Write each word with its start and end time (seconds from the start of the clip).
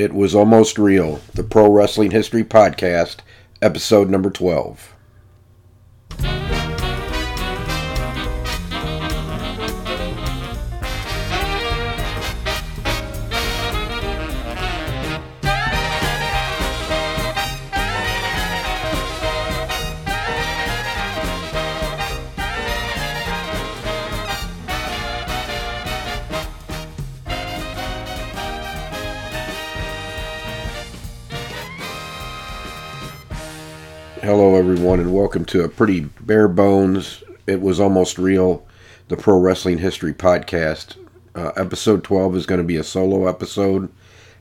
It 0.00 0.14
was 0.14 0.34
almost 0.34 0.78
real. 0.78 1.20
The 1.34 1.44
Pro 1.44 1.70
Wrestling 1.70 2.12
History 2.12 2.42
Podcast, 2.42 3.16
episode 3.60 4.08
number 4.08 4.30
12. 4.30 4.94
Welcome 35.30 35.44
to 35.44 35.62
a 35.62 35.68
pretty 35.68 36.00
bare 36.22 36.48
bones, 36.48 37.22
it 37.46 37.60
was 37.60 37.78
almost 37.78 38.18
real, 38.18 38.66
the 39.06 39.16
Pro 39.16 39.38
Wrestling 39.38 39.78
History 39.78 40.12
Podcast. 40.12 40.96
Uh, 41.36 41.52
episode 41.54 42.02
12 42.02 42.34
is 42.34 42.46
going 42.46 42.60
to 42.60 42.66
be 42.66 42.74
a 42.74 42.82
solo 42.82 43.28
episode. 43.28 43.88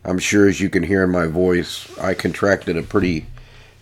I'm 0.03 0.17
sure, 0.17 0.49
as 0.49 0.59
you 0.59 0.67
can 0.67 0.81
hear 0.81 1.03
in 1.03 1.11
my 1.11 1.27
voice, 1.27 1.95
I 1.99 2.15
contracted 2.15 2.75
a 2.75 2.81
pretty 2.81 3.27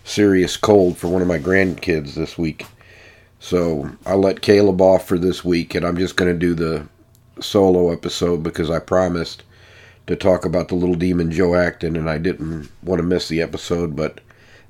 serious 0.04 0.58
cold 0.58 0.98
for 0.98 1.08
one 1.08 1.22
of 1.22 1.28
my 1.28 1.38
grandkids 1.38 2.12
this 2.12 2.36
week. 2.36 2.66
So 3.40 3.90
I'll 4.04 4.20
let 4.20 4.42
Caleb 4.42 4.82
off 4.82 5.08
for 5.08 5.16
this 5.16 5.42
week, 5.42 5.74
and 5.74 5.86
I'm 5.86 5.96
just 5.96 6.16
going 6.16 6.30
to 6.30 6.38
do 6.38 6.52
the 6.52 6.86
solo 7.40 7.90
episode 7.90 8.42
because 8.42 8.68
I 8.68 8.80
promised 8.80 9.44
to 10.08 10.14
talk 10.14 10.44
about 10.44 10.68
the 10.68 10.74
little 10.74 10.94
demon 10.94 11.32
Joe 11.32 11.54
Acton, 11.54 11.96
and 11.96 12.10
I 12.10 12.18
didn't 12.18 12.70
want 12.82 12.98
to 12.98 13.02
miss 13.02 13.28
the 13.28 13.40
episode, 13.40 13.96
but 13.96 14.20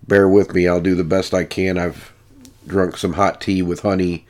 bear 0.06 0.28
with 0.28 0.54
me. 0.54 0.68
I'll 0.68 0.80
do 0.80 0.94
the 0.94 1.02
best 1.02 1.34
I 1.34 1.42
can. 1.42 1.76
I've 1.76 2.12
drunk 2.69 2.97
some 2.97 3.14
hot 3.14 3.41
tea 3.41 3.62
with 3.62 3.80
honey 3.80 4.27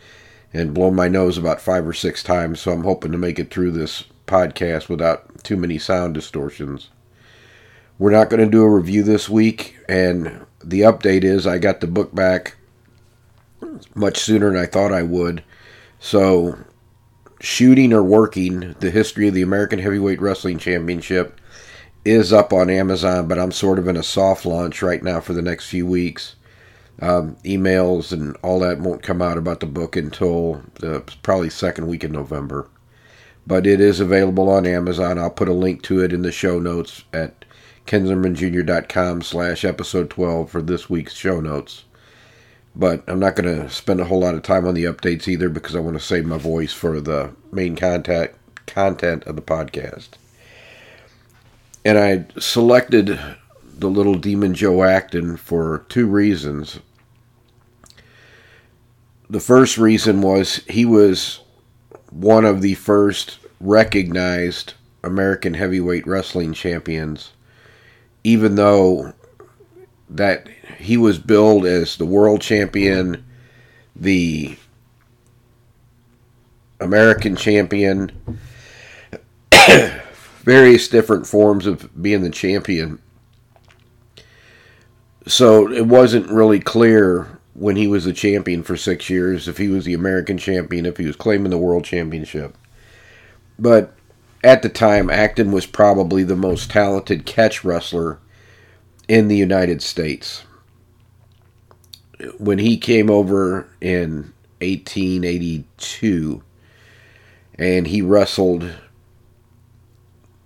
and 0.53 0.75
blown 0.75 0.95
my 0.95 1.09
nose 1.09 1.37
about 1.37 1.61
five 1.61 1.87
or 1.87 1.93
six 1.93 2.23
times, 2.23 2.61
so 2.61 2.73
I'm 2.73 2.85
hoping 2.85 3.13
to 3.13 3.19
make 3.19 3.39
it 3.39 3.51
through 3.51 3.73
this 3.73 4.05
podcast 4.27 4.89
without 4.89 5.43
too 5.45 5.57
many 5.57 5.79
sound 5.79 6.15
distortions. 6.15 6.89
We're 7.99 8.13
not 8.13 8.31
going 8.31 8.45
to 8.45 8.51
do 8.51 8.63
a 8.63 8.69
review 8.71 9.03
this 9.03 9.29
week, 9.29 9.77
and 9.89 10.47
the 10.63 10.83
update 10.83 11.25
is 11.25 11.47
I 11.47 11.59
got 11.59 11.81
the 11.81 11.87
book 11.87 12.15
back 12.15 12.57
much 13.95 14.19
sooner 14.19 14.51
than 14.51 14.61
I 14.61 14.67
thought 14.67 14.93
I 14.93 15.03
would. 15.03 15.43
So, 15.99 16.59
shooting 17.41 17.93
or 17.93 18.03
working 18.03 18.77
the 18.81 18.91
history 18.91 19.29
of 19.29 19.35
the 19.35 19.43
American 19.43 19.81
Heavyweight 19.81 20.21
Wrestling 20.21 20.59
Championship 20.59 21.41
is 22.05 22.33
up 22.33 22.53
on 22.53 22.71
Amazon, 22.71 23.27
but 23.27 23.39
I'm 23.39 23.53
sort 23.53 23.79
of 23.79 23.89
in 23.89 23.97
a 23.97 24.03
soft 24.03 24.47
launch 24.47 24.81
right 24.81 25.03
now 25.03 25.21
for 25.21 25.33
the 25.33 25.43
next 25.43 25.69
few 25.69 25.87
weeks. 25.87 26.37
Um, 27.01 27.37
emails 27.45 28.13
and 28.13 28.37
all 28.43 28.59
that 28.61 28.81
won't 28.81 29.03
come 29.03 29.23
out 29.23 29.39
about 29.39 29.61
the 29.61 29.67
book 29.67 29.95
until 29.95 30.63
the 30.81 31.05
probably 31.23 31.51
second 31.51 31.87
week 31.87 32.03
in 32.03 32.11
November. 32.13 32.69
But 33.47 33.67
it 33.67 33.81
is 33.81 34.01
available 34.01 34.51
on 34.51 34.67
Amazon. 34.67 35.19
I'll 35.19 35.31
put 35.31 35.49
a 35.49 35.53
link 35.53 35.83
to 35.85 36.03
it 36.03 36.13
in 36.13 36.23
the 36.23 36.33
show 36.33 36.59
notes 36.59 37.05
at 37.13 37.45
kenzimmermanjr.com 37.87 39.23
slash 39.23 39.65
episode 39.65 40.11
12 40.11 40.51
for 40.51 40.61
this 40.61 40.91
week's 40.91 41.15
show 41.15 41.41
notes. 41.41 41.85
But 42.75 43.05
I'm 43.07 43.21
not 43.21 43.37
going 43.37 43.55
to 43.55 43.71
spend 43.71 44.01
a 44.01 44.05
whole 44.05 44.21
lot 44.21 44.35
of 44.35 44.43
time 44.43 44.67
on 44.67 44.75
the 44.75 44.85
updates 44.85 45.29
either 45.29 45.49
because 45.49 45.77
I 45.77 45.81
want 45.81 45.97
to 45.97 46.05
save 46.05 46.27
my 46.27 46.39
voice 46.39 46.73
for 46.73 47.01
the 47.01 47.33
main 47.53 47.77
contact 47.77 48.37
content 48.67 49.25
of 49.25 49.37
the 49.37 49.43
podcast 49.43 50.09
and 51.89 51.99
I 51.99 52.27
selected 52.39 53.19
the 53.65 53.89
little 53.89 54.17
demon 54.17 54.53
Joe 54.53 54.83
Acton 54.83 55.39
for 55.39 55.87
two 55.89 56.07
reasons. 56.07 56.81
The 59.31 59.41
first 59.41 59.77
reason 59.77 60.23
was 60.23 60.57
he 60.69 60.85
was 60.85 61.41
one 62.11 62.45
of 62.45 62.63
the 62.63 62.75
first 62.75 63.39
recognized 63.61 64.75
American 65.05 65.55
heavyweight 65.55 66.07
wrestling 66.07 66.55
champions, 66.55 67.33
even 68.25 68.55
though 68.55 69.13
that 70.09 70.49
he 70.79 70.97
was 70.97 71.19
billed 71.19 71.67
as 71.67 71.97
the 71.97 72.07
world 72.07 72.41
champion, 72.41 73.25
the 73.95 74.57
American 76.81 77.37
champion, 77.37 78.11
various 80.43 80.89
different 80.89 81.27
forms 81.27 81.67
of 81.67 82.03
being 82.03 82.23
the 82.23 82.31
champion. 82.31 82.99
So 85.27 85.71
it 85.71 85.87
wasn't 85.87 86.31
really 86.31 86.61
clear 86.61 87.38
when 87.59 87.77
he 87.77 87.89
was 87.89 88.05
the 88.05 88.13
champion 88.13 88.63
for 88.63 88.77
six 88.77 89.11
years 89.11 89.49
if 89.49 89.59
he 89.59 89.69
was 89.69 89.85
the 89.85 89.95
American 89.95 90.39
champion, 90.39 90.87
if 90.87 90.97
he 90.97 91.07
was 91.07 91.17
claiming 91.17 91.51
the 91.51 91.59
world 91.59 91.85
championship. 91.85 92.57
But 93.59 93.95
at 94.45 94.63
the 94.63 94.69
time, 94.69 95.11
Acton 95.11 95.51
was 95.51 95.67
probably 95.67 96.23
the 96.23 96.37
most 96.37 96.71
talented 96.71 97.27
catch 97.27 97.65
wrestler 97.65 98.21
in 99.09 99.27
the 99.27 99.37
United 99.37 99.83
States. 99.83 100.45
When 102.39 102.59
he 102.59 102.77
came 102.77 103.11
over 103.11 103.69
in 103.81 104.33
1882 104.61 106.43
and 107.59 107.87
he 107.89 108.03
wrestled 108.03 108.73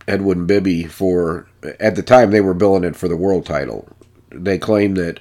Edwin 0.08 0.46
Bibby 0.46 0.84
for 0.84 1.46
at 1.78 1.94
the 1.94 2.02
time 2.02 2.30
they 2.30 2.40
were 2.40 2.54
billing 2.54 2.84
it 2.84 2.96
for 2.96 3.08
the 3.08 3.16
world 3.16 3.46
title. 3.46 3.88
They 4.30 4.58
claimed 4.58 4.96
that 4.96 5.20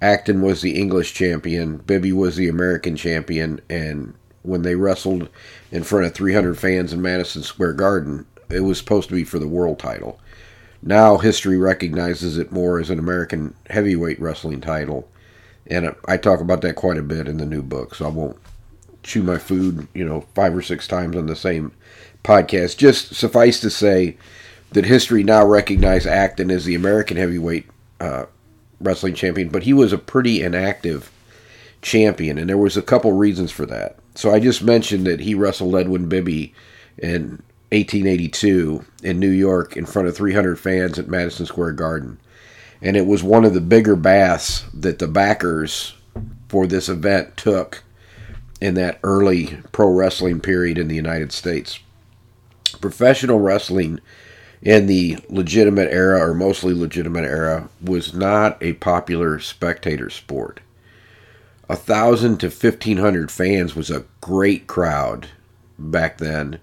Acton 0.00 0.42
was 0.42 0.60
the 0.60 0.78
English 0.78 1.14
champion, 1.14 1.78
Bibby 1.78 2.12
was 2.12 2.36
the 2.36 2.48
American 2.48 2.96
champion, 2.96 3.60
and 3.70 4.14
when 4.42 4.62
they 4.62 4.74
wrestled 4.74 5.28
in 5.72 5.82
front 5.82 6.06
of 6.06 6.14
300 6.14 6.58
fans 6.58 6.92
in 6.92 7.02
Madison 7.02 7.42
Square 7.42 7.74
Garden, 7.74 8.26
it 8.50 8.60
was 8.60 8.78
supposed 8.78 9.08
to 9.08 9.14
be 9.14 9.24
for 9.24 9.38
the 9.38 9.48
world 9.48 9.78
title. 9.78 10.20
Now 10.82 11.16
history 11.16 11.56
recognizes 11.56 12.38
it 12.38 12.52
more 12.52 12.78
as 12.78 12.90
an 12.90 12.98
American 12.98 13.54
heavyweight 13.70 14.20
wrestling 14.20 14.60
title, 14.60 15.08
and 15.66 15.94
I 16.06 16.16
talk 16.16 16.40
about 16.40 16.60
that 16.62 16.76
quite 16.76 16.98
a 16.98 17.02
bit 17.02 17.26
in 17.26 17.38
the 17.38 17.46
new 17.46 17.62
book, 17.62 17.94
so 17.94 18.06
I 18.06 18.08
won't 18.08 18.36
chew 19.02 19.22
my 19.22 19.38
food, 19.38 19.88
you 19.94 20.04
know, 20.04 20.26
five 20.34 20.54
or 20.54 20.62
six 20.62 20.86
times 20.86 21.16
on 21.16 21.26
the 21.26 21.36
same 21.36 21.72
podcast. 22.22 22.76
Just 22.76 23.14
suffice 23.14 23.60
to 23.60 23.70
say 23.70 24.16
that 24.72 24.84
history 24.84 25.22
now 25.22 25.44
recognizes 25.44 26.06
Acton 26.06 26.50
as 26.50 26.64
the 26.64 26.74
American 26.74 27.16
heavyweight 27.16 27.66
uh, 28.00 28.26
wrestling 28.80 29.14
champion, 29.14 29.48
but 29.48 29.62
he 29.62 29.72
was 29.72 29.92
a 29.92 29.98
pretty 29.98 30.42
inactive 30.42 31.10
champion, 31.82 32.38
and 32.38 32.48
there 32.48 32.58
was 32.58 32.76
a 32.76 32.82
couple 32.82 33.12
reasons 33.12 33.50
for 33.50 33.66
that. 33.66 33.98
So 34.14 34.32
I 34.32 34.40
just 34.40 34.62
mentioned 34.62 35.06
that 35.06 35.20
he 35.20 35.34
wrestled 35.34 35.76
Edwin 35.76 36.08
Bibby 36.08 36.54
in 36.98 37.42
1882 37.72 38.84
in 39.02 39.20
New 39.20 39.30
York 39.30 39.76
in 39.76 39.86
front 39.86 40.08
of 40.08 40.16
300 40.16 40.58
fans 40.58 40.98
at 40.98 41.08
Madison 41.08 41.46
Square 41.46 41.72
Garden. 41.72 42.18
And 42.80 42.96
it 42.96 43.06
was 43.06 43.22
one 43.22 43.44
of 43.44 43.54
the 43.54 43.60
bigger 43.60 43.96
baths 43.96 44.64
that 44.72 44.98
the 44.98 45.08
backers 45.08 45.94
for 46.48 46.66
this 46.66 46.88
event 46.88 47.36
took 47.36 47.82
in 48.60 48.74
that 48.74 48.98
early 49.02 49.58
pro 49.72 49.88
wrestling 49.90 50.40
period 50.40 50.78
in 50.78 50.88
the 50.88 50.94
United 50.94 51.32
States 51.32 51.80
professional 52.80 53.40
wrestling 53.40 54.00
in 54.62 54.86
the 54.86 55.18
legitimate 55.28 55.92
era 55.92 56.20
or 56.20 56.34
mostly 56.34 56.74
legitimate 56.74 57.24
era 57.24 57.68
was 57.82 58.14
not 58.14 58.62
a 58.62 58.72
popular 58.74 59.38
spectator 59.38 60.10
sport. 60.10 60.60
A 61.68 61.76
thousand 61.76 62.38
to 62.38 62.50
fifteen 62.50 62.98
hundred 62.98 63.30
fans 63.30 63.74
was 63.74 63.90
a 63.90 64.04
great 64.20 64.66
crowd 64.66 65.28
back 65.78 66.18
then. 66.18 66.58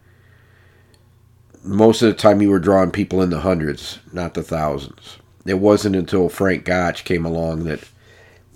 Most 1.64 2.02
of 2.02 2.08
the 2.10 2.14
time, 2.14 2.42
you 2.42 2.50
were 2.50 2.60
drawing 2.60 2.92
people 2.92 3.22
in 3.22 3.30
the 3.30 3.42
hundreds, 3.42 4.00
not 4.12 4.34
the 4.34 4.44
thousands. 4.44 5.18
It 5.46 5.56
wasn't 5.56 5.96
until 5.96 6.30
Frank 6.30 6.66
Gotch 6.66 7.04
came 7.04 7.26
along 7.26 7.66
that 7.66 7.82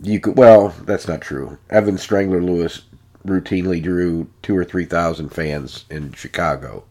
you 0.01 0.19
could. 0.19 0.37
Well, 0.37 0.69
that's 0.85 1.07
not 1.07 1.21
true. 1.21 1.57
Evan 1.69 1.97
Strangler 1.97 2.41
Lewis 2.41 2.83
routinely 3.25 3.83
drew 3.83 4.29
two 4.41 4.55
or 4.55 4.63
three 4.63 4.85
thousand 4.85 5.29
fans 5.29 5.85
in 5.89 6.13
Chicago. 6.13 6.83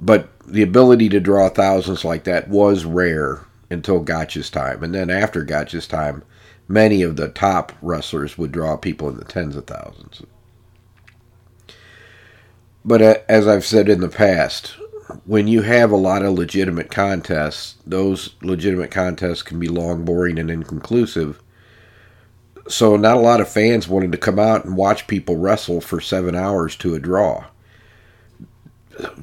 But 0.00 0.30
the 0.46 0.62
ability 0.62 1.10
to 1.10 1.20
draw 1.20 1.48
thousands 1.48 2.04
like 2.04 2.24
that 2.24 2.48
was 2.48 2.84
rare 2.84 3.44
until 3.68 4.00
Gotch's 4.00 4.50
time. 4.50 4.82
And 4.82 4.94
then 4.94 5.10
after 5.10 5.44
Gotch's 5.44 5.86
time, 5.86 6.24
many 6.66 7.02
of 7.02 7.16
the 7.16 7.28
top 7.28 7.72
wrestlers 7.82 8.38
would 8.38 8.50
draw 8.50 8.76
people 8.76 9.08
in 9.10 9.16
the 9.16 9.24
tens 9.24 9.56
of 9.56 9.66
thousands. 9.66 10.22
But 12.84 13.02
uh, 13.02 13.14
as 13.28 13.46
I've 13.46 13.66
said 13.66 13.90
in 13.90 14.00
the 14.00 14.08
past, 14.08 14.74
when 15.26 15.46
you 15.46 15.62
have 15.62 15.90
a 15.90 15.96
lot 15.96 16.24
of 16.24 16.32
legitimate 16.32 16.90
contests, 16.90 17.76
those 17.86 18.34
legitimate 18.40 18.90
contests 18.90 19.42
can 19.42 19.60
be 19.60 19.68
long, 19.68 20.04
boring, 20.04 20.38
and 20.38 20.50
inconclusive. 20.50 21.42
So, 22.68 22.96
not 22.96 23.16
a 23.16 23.20
lot 23.20 23.40
of 23.40 23.48
fans 23.48 23.88
wanted 23.88 24.12
to 24.12 24.18
come 24.18 24.38
out 24.38 24.64
and 24.64 24.76
watch 24.76 25.08
people 25.08 25.36
wrestle 25.36 25.80
for 25.80 26.00
seven 26.00 26.34
hours 26.34 26.76
to 26.76 26.94
a 26.94 27.00
draw 27.00 27.46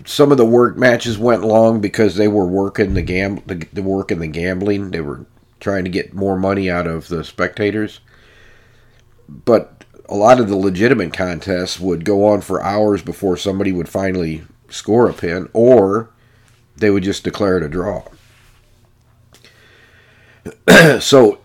some 0.05 0.31
of 0.31 0.37
the 0.37 0.45
work 0.45 0.77
matches 0.77 1.17
went 1.17 1.43
long 1.43 1.81
because 1.81 2.15
they 2.15 2.27
were 2.27 2.45
working 2.45 2.93
the 2.93 3.01
gam 3.01 3.41
the, 3.45 3.67
the 3.73 3.83
working 3.83 4.19
the 4.19 4.27
gambling. 4.27 4.91
They 4.91 5.01
were 5.01 5.25
trying 5.59 5.83
to 5.83 5.89
get 5.89 6.13
more 6.13 6.37
money 6.37 6.69
out 6.69 6.87
of 6.87 7.07
the 7.07 7.23
spectators. 7.23 7.99
But 9.27 9.83
a 10.09 10.15
lot 10.15 10.39
of 10.39 10.47
the 10.47 10.55
legitimate 10.55 11.13
contests 11.13 11.79
would 11.79 12.05
go 12.05 12.25
on 12.27 12.41
for 12.41 12.63
hours 12.63 13.01
before 13.01 13.37
somebody 13.37 13.71
would 13.71 13.89
finally 13.89 14.43
score 14.69 15.09
a 15.09 15.13
pin, 15.13 15.49
or 15.53 16.09
they 16.77 16.89
would 16.89 17.03
just 17.03 17.23
declare 17.23 17.57
it 17.57 17.63
a 17.63 17.69
draw. 17.69 18.03
so, 20.99 21.39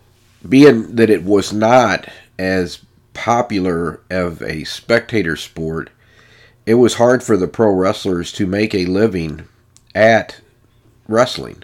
being 0.47 0.95
that 0.95 1.09
it 1.09 1.23
was 1.23 1.51
not 1.51 2.07
as 2.39 2.85
popular 3.13 4.01
of 4.09 4.41
a 4.41 4.63
spectator 4.63 5.35
sport, 5.35 5.89
it 6.65 6.75
was 6.75 6.95
hard 6.95 7.23
for 7.23 7.37
the 7.37 7.47
pro 7.47 7.71
wrestlers 7.71 8.31
to 8.33 8.45
make 8.45 8.73
a 8.73 8.85
living 8.85 9.47
at 9.93 10.41
wrestling. 11.07 11.63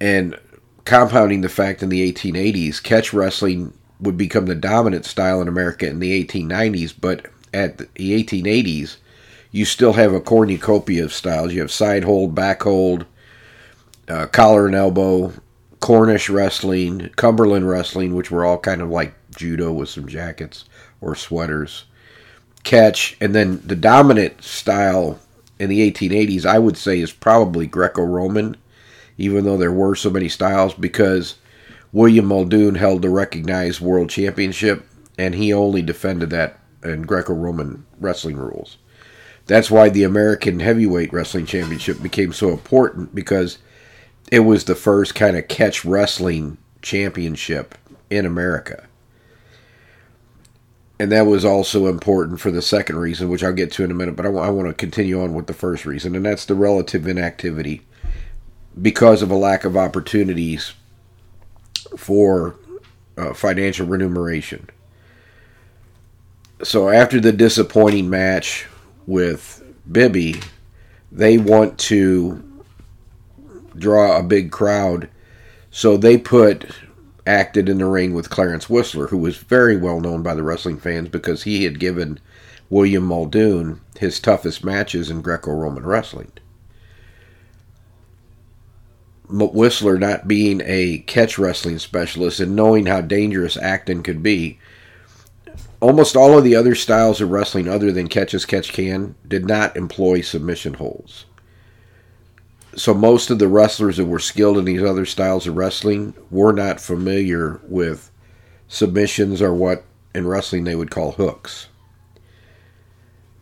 And 0.00 0.38
compounding 0.84 1.42
the 1.42 1.48
fact 1.48 1.82
in 1.82 1.88
the 1.88 2.12
1880s, 2.12 2.82
catch 2.82 3.12
wrestling 3.12 3.72
would 4.00 4.16
become 4.16 4.46
the 4.46 4.54
dominant 4.54 5.04
style 5.04 5.40
in 5.42 5.48
America 5.48 5.88
in 5.88 5.98
the 5.98 6.24
1890s, 6.24 6.94
but 6.98 7.26
at 7.52 7.78
the 7.78 7.86
1880s, 7.96 8.96
you 9.50 9.64
still 9.64 9.94
have 9.94 10.12
a 10.12 10.20
cornucopia 10.20 11.04
of 11.04 11.12
styles. 11.12 11.52
You 11.52 11.60
have 11.60 11.72
side 11.72 12.04
hold, 12.04 12.34
back 12.34 12.62
hold, 12.62 13.06
uh, 14.08 14.26
collar 14.26 14.66
and 14.66 14.74
elbow, 14.74 15.32
Cornish 15.80 16.28
wrestling, 16.28 17.10
Cumberland 17.16 17.68
wrestling, 17.68 18.14
which 18.14 18.30
were 18.30 18.44
all 18.44 18.58
kind 18.58 18.80
of 18.80 18.90
like 18.90 19.14
judo 19.36 19.72
with 19.72 19.88
some 19.88 20.08
jackets 20.08 20.64
or 21.00 21.14
sweaters, 21.14 21.84
catch, 22.64 23.16
and 23.20 23.34
then 23.34 23.60
the 23.64 23.76
dominant 23.76 24.42
style 24.42 25.18
in 25.58 25.68
the 25.68 25.90
1880s, 25.90 26.44
I 26.44 26.58
would 26.58 26.76
say, 26.76 27.00
is 27.00 27.12
probably 27.12 27.66
Greco 27.66 28.02
Roman, 28.02 28.56
even 29.16 29.44
though 29.44 29.56
there 29.56 29.72
were 29.72 29.94
so 29.94 30.10
many 30.10 30.28
styles, 30.28 30.74
because 30.74 31.36
William 31.92 32.26
Muldoon 32.26 32.76
held 32.76 33.02
the 33.02 33.10
recognized 33.10 33.80
world 33.80 34.10
championship, 34.10 34.86
and 35.16 35.34
he 35.34 35.52
only 35.52 35.82
defended 35.82 36.30
that 36.30 36.60
in 36.84 37.02
Greco 37.02 37.34
Roman 37.34 37.84
wrestling 37.98 38.36
rules. 38.36 38.78
That's 39.46 39.70
why 39.70 39.88
the 39.88 40.04
American 40.04 40.60
Heavyweight 40.60 41.12
Wrestling 41.12 41.46
Championship 41.46 42.02
became 42.02 42.34
so 42.34 42.50
important 42.50 43.14
because 43.14 43.58
it 44.30 44.40
was 44.40 44.64
the 44.64 44.74
first 44.74 45.14
kind 45.14 45.36
of 45.36 45.48
catch 45.48 45.86
wrestling 45.86 46.58
championship 46.82 47.74
in 48.10 48.26
America. 48.26 48.87
And 51.00 51.12
that 51.12 51.26
was 51.26 51.44
also 51.44 51.86
important 51.86 52.40
for 52.40 52.50
the 52.50 52.62
second 52.62 52.96
reason, 52.96 53.28
which 53.28 53.44
I'll 53.44 53.52
get 53.52 53.70
to 53.72 53.84
in 53.84 53.90
a 53.90 53.94
minute, 53.94 54.16
but 54.16 54.26
I, 54.26 54.28
w- 54.28 54.44
I 54.44 54.50
want 54.50 54.68
to 54.68 54.74
continue 54.74 55.22
on 55.22 55.32
with 55.32 55.46
the 55.46 55.54
first 55.54 55.86
reason, 55.86 56.16
and 56.16 56.26
that's 56.26 56.44
the 56.44 56.56
relative 56.56 57.06
inactivity 57.06 57.82
because 58.80 59.22
of 59.22 59.30
a 59.30 59.36
lack 59.36 59.64
of 59.64 59.76
opportunities 59.76 60.72
for 61.96 62.56
uh, 63.16 63.32
financial 63.32 63.86
remuneration. 63.86 64.68
So 66.62 66.88
after 66.88 67.20
the 67.20 67.32
disappointing 67.32 68.10
match 68.10 68.66
with 69.06 69.62
Bibby, 69.90 70.40
they 71.12 71.38
want 71.38 71.78
to 71.78 72.42
draw 73.76 74.18
a 74.18 74.22
big 74.24 74.50
crowd. 74.50 75.08
So 75.70 75.96
they 75.96 76.18
put 76.18 76.66
Acton 77.28 77.68
in 77.68 77.76
the 77.76 77.84
ring 77.84 78.14
with 78.14 78.30
Clarence 78.30 78.70
Whistler, 78.70 79.08
who 79.08 79.18
was 79.18 79.36
very 79.36 79.76
well 79.76 80.00
known 80.00 80.22
by 80.22 80.34
the 80.34 80.42
wrestling 80.42 80.78
fans 80.78 81.10
because 81.10 81.42
he 81.42 81.64
had 81.64 81.78
given 81.78 82.18
William 82.70 83.04
Muldoon 83.04 83.82
his 83.98 84.18
toughest 84.18 84.64
matches 84.64 85.10
in 85.10 85.20
Greco 85.20 85.52
Roman 85.52 85.84
wrestling. 85.84 86.32
Whistler, 89.28 89.98
not 89.98 90.26
being 90.26 90.62
a 90.64 90.98
catch 91.06 91.38
wrestling 91.38 91.78
specialist 91.78 92.40
and 92.40 92.56
knowing 92.56 92.86
how 92.86 93.02
dangerous 93.02 93.58
Acton 93.58 94.02
could 94.02 94.22
be, 94.22 94.58
almost 95.80 96.16
all 96.16 96.38
of 96.38 96.44
the 96.44 96.56
other 96.56 96.74
styles 96.74 97.20
of 97.20 97.30
wrestling 97.30 97.68
other 97.68 97.92
than 97.92 98.08
catch 98.08 98.32
as 98.32 98.46
catch 98.46 98.72
can 98.72 99.14
did 99.26 99.46
not 99.46 99.76
employ 99.76 100.22
submission 100.22 100.74
holds 100.74 101.26
so 102.78 102.94
most 102.94 103.30
of 103.30 103.38
the 103.38 103.48
wrestlers 103.48 103.96
that 103.96 104.04
were 104.04 104.18
skilled 104.18 104.58
in 104.58 104.64
these 104.64 104.82
other 104.82 105.04
styles 105.04 105.46
of 105.46 105.56
wrestling 105.56 106.14
were 106.30 106.52
not 106.52 106.80
familiar 106.80 107.60
with 107.64 108.10
submissions 108.68 109.42
or 109.42 109.52
what 109.52 109.84
in 110.14 110.26
wrestling 110.26 110.64
they 110.64 110.74
would 110.74 110.90
call 110.90 111.12
hooks. 111.12 111.68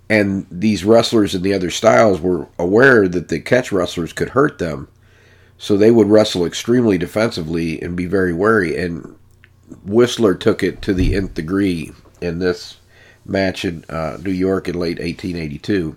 And 0.09 0.47
these 0.50 0.85
wrestlers 0.85 1.35
in 1.35 1.43
the 1.43 1.53
other 1.53 1.71
styles 1.71 2.21
were 2.21 2.49
aware 2.59 3.09
that 3.09 3.29
the 3.29 3.41
catch 3.41 3.73
wrestlers 3.73 4.12
could 4.12 4.31
hurt 4.31 4.59
them, 4.59 4.88
so 5.59 5.77
they 5.77 5.91
would 5.91 6.09
wrestle 6.09 6.47
extremely 6.47 6.97
defensively 6.97 7.83
and 7.83 7.97
be 7.97 8.06
very 8.06 8.33
wary. 8.33 8.77
And 8.77 9.17
Whistler 9.85 10.35
took 10.35 10.62
it 10.62 10.81
to 10.83 10.94
the 10.94 11.15
nth 11.15 11.35
degree 11.35 11.93
in 12.21 12.38
this 12.38 12.77
match 13.25 13.65
in 13.65 13.85
uh, 13.88 14.19
New 14.23 14.31
York 14.31 14.69
in 14.69 14.79
late 14.79 14.99
1882 14.99 15.97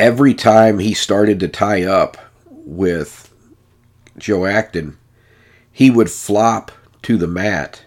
every 0.00 0.32
time 0.32 0.78
he 0.78 0.94
started 0.94 1.38
to 1.38 1.46
tie 1.46 1.84
up 1.84 2.16
with 2.48 3.34
Joe 4.16 4.46
Acton, 4.46 4.96
he 5.70 5.90
would 5.90 6.10
flop 6.10 6.72
to 7.02 7.18
the 7.18 7.26
mat 7.26 7.82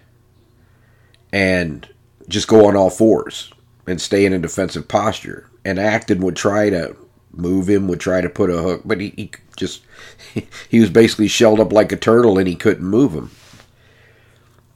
and 1.32 1.88
just 2.28 2.48
go 2.48 2.68
on 2.68 2.76
all 2.76 2.92
fours 2.92 3.52
and 3.88 4.00
stay 4.00 4.26
in 4.26 4.34
a 4.34 4.38
defensive 4.38 4.88
posture. 4.88 5.50
And 5.66 5.80
Acton 5.80 6.22
would 6.22 6.36
try 6.36 6.70
to 6.70 6.96
move 7.32 7.68
him, 7.68 7.88
would 7.88 8.00
try 8.00 8.22
to 8.22 8.30
put 8.30 8.52
a 8.52 8.62
hook, 8.62 8.84
but 8.86 9.02
he, 9.02 9.14
he 9.18 9.32
just 9.58 9.82
he 10.70 10.80
was 10.80 10.92
basically 10.92 11.28
shelled 11.28 11.60
up 11.60 11.74
like 11.74 11.92
a 11.92 11.98
turtle 11.98 12.38
and 12.38 12.48
he 12.48 12.56
couldn't 12.56 12.86
move 12.86 13.14
him 13.14 13.32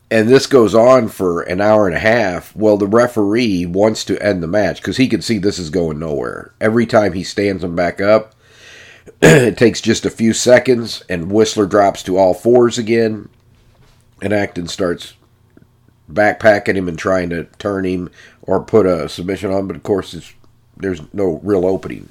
and 0.09 0.29
this 0.29 0.47
goes 0.47 0.73
on 0.73 1.09
for 1.09 1.41
an 1.41 1.59
hour 1.59 1.87
and 1.87 1.95
a 1.95 1.99
half. 1.99 2.55
Well, 2.55 2.77
the 2.77 2.87
referee 2.87 3.65
wants 3.65 4.05
to 4.05 4.21
end 4.23 4.41
the 4.41 4.47
match 4.47 4.77
because 4.77 4.97
he 4.97 5.07
can 5.07 5.21
see 5.21 5.37
this 5.37 5.59
is 5.59 5.69
going 5.69 5.99
nowhere. 5.99 6.53
Every 6.61 6.85
time 6.85 7.13
he 7.13 7.23
stands 7.23 7.63
him 7.63 7.75
back 7.75 7.99
up, 7.99 8.33
it 9.21 9.57
takes 9.57 9.81
just 9.81 10.05
a 10.05 10.09
few 10.09 10.33
seconds, 10.33 11.03
and 11.09 11.31
Whistler 11.31 11.65
drops 11.65 12.03
to 12.03 12.17
all 12.17 12.33
fours 12.33 12.77
again, 12.77 13.29
and 14.21 14.31
Acton 14.31 14.67
starts 14.67 15.13
backpacking 16.11 16.75
him 16.75 16.87
and 16.87 16.97
trying 16.97 17.29
to 17.31 17.43
turn 17.59 17.83
him 17.85 18.09
or 18.41 18.63
put 18.63 18.85
a 18.85 19.09
submission 19.09 19.51
on. 19.51 19.67
But 19.67 19.75
of 19.75 19.83
course, 19.83 20.33
there's 20.77 21.01
no 21.13 21.41
real 21.43 21.65
opening. 21.65 22.07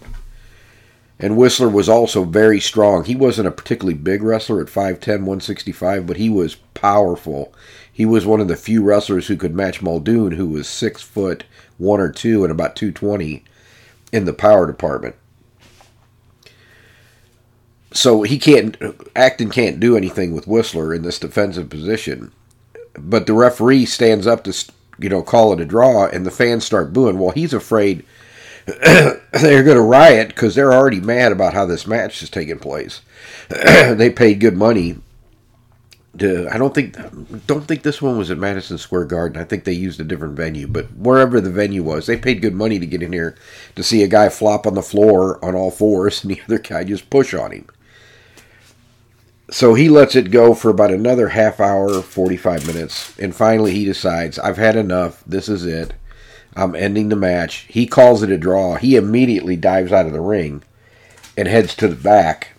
And 1.19 1.37
Whistler 1.37 1.71
was 1.71 1.89
also 1.89 2.25
very 2.25 2.61
strong. 2.61 3.05
He 3.05 3.17
wasn't 3.17 3.49
a 3.49 3.53
particularly 3.53 3.97
big 3.97 4.23
wrestler 4.23 4.61
at 4.61 4.69
5'10, 4.69 5.07
165, 5.07 6.07
but 6.07 6.19
he 6.19 6.29
was 6.29 6.57
powerful. 6.75 7.55
He 7.97 8.05
was 8.05 8.27
one 8.27 8.43
of 8.43 8.49
the 8.49 8.57
few 8.57 8.83
wrestlers 8.83 9.29
who 9.29 9.39
could 9.39 9.55
match 9.55 9.81
Muldoon, 9.81 10.33
who 10.33 10.47
was 10.49 10.69
six 10.69 11.01
foot 11.01 11.45
one 11.79 11.99
or 11.99 12.13
two 12.13 12.45
and 12.45 12.51
about 12.51 12.77
220 12.77 13.43
in 14.13 14.27
the 14.27 14.35
power 14.35 14.67
department. 14.67 15.17
So 17.93 18.21
he 18.21 18.39
can't, 18.39 18.77
Acton 19.17 19.49
can't 19.49 19.81
do 19.81 19.97
anything 19.97 20.35
with 20.35 20.47
Whistler 20.47 20.93
in 20.93 21.05
this 21.05 21.19
defensive 21.19 21.71
position. 21.71 22.33
But 22.99 23.27
the 23.27 23.33
referee 23.33 23.87
stands 23.87 24.27
up 24.27 24.45
to, 24.45 24.55
you 24.99 25.09
know, 25.09 25.23
call 25.23 25.55
it 25.55 25.61
a 25.61 25.65
draw, 25.65 26.05
and 26.05 26.27
the 26.27 26.31
fans 26.31 26.67
start 26.67 26.93
booing. 26.93 27.19
Well, 27.19 27.31
he's 27.31 27.55
afraid 27.55 28.05
they're 28.67 29.65
going 29.65 29.79
to 29.79 29.81
riot 29.81 30.29
because 30.29 30.55
they're 30.55 30.75
already 30.75 31.01
mad 31.01 31.33
about 31.33 31.55
how 31.55 31.65
this 31.65 31.87
match 31.87 32.23
is 32.23 32.29
taking 32.29 32.59
place. 32.59 33.01
they 33.49 34.11
paid 34.11 34.41
good 34.41 34.55
money 34.55 34.99
to. 36.21 36.49
I 36.53 36.59
don't 36.59 36.75
think 36.75 36.97
don't 37.47 37.67
think 37.67 37.83
this 37.83 38.03
one 38.03 38.19
was 38.19 38.31
at 38.31 38.39
Madison 38.39 38.79
Square 38.79 39.07
Garden. 39.07 39.41
I 39.41 39.45
think 39.45 39.65
they 39.65 39.73
used 39.73 40.01
a 40.01 40.05
different 40.05 40.35
venue, 40.35 40.67
but 40.67 40.87
wherever 40.97 41.41
the 41.41 41.51
venue 41.51 41.83
was, 41.83 42.07
they 42.07 42.17
paid 42.17 42.43
good 42.43 42.55
money 42.55 42.79
to 42.79 42.87
get 42.87 43.03
in 43.03 43.13
here 43.13 43.37
to 43.75 43.83
see 43.83 44.03
a 44.03 44.09
guy 44.09 44.29
flop 44.29 44.67
on 44.67 44.75
the 44.75 44.83
floor 44.83 45.45
on 45.45 45.55
all 45.55 45.71
fours 45.71 46.23
and 46.23 46.33
the 46.33 46.41
other 46.47 46.59
guy 46.59 46.85
just 46.85 47.11
push 47.11 47.35
on 47.35 47.53
him. 47.53 47.67
So 49.51 49.75
he 49.75 49.89
lets 49.89 50.17
it 50.17 50.33
go 50.33 50.55
for 50.55 50.71
about 50.71 50.91
another 50.91 51.29
half 51.29 51.61
hour, 51.61 52.03
45 52.03 52.67
minutes, 52.67 53.17
and 53.17 53.35
finally 53.35 53.73
he 53.73 53.85
decides, 53.85 54.41
I've 54.41 54.57
had 54.57 54.75
enough. 54.75 55.23
This 55.25 55.49
is 55.49 55.65
it. 55.65 55.93
I'm 56.57 56.75
ending 56.75 57.11
the 57.11 57.17
match. 57.17 57.67
He 57.69 57.87
calls 57.87 58.23
it 58.23 58.31
a 58.31 58.39
draw. 58.39 58.75
He 58.77 58.97
immediately 58.97 59.57
dives 59.57 59.93
out 59.93 60.07
of 60.07 60.13
the 60.13 60.21
ring 60.21 60.63
and 61.37 61.47
heads 61.47 61.77
to 61.77 61.87
the 61.87 61.95
back. 61.95 62.56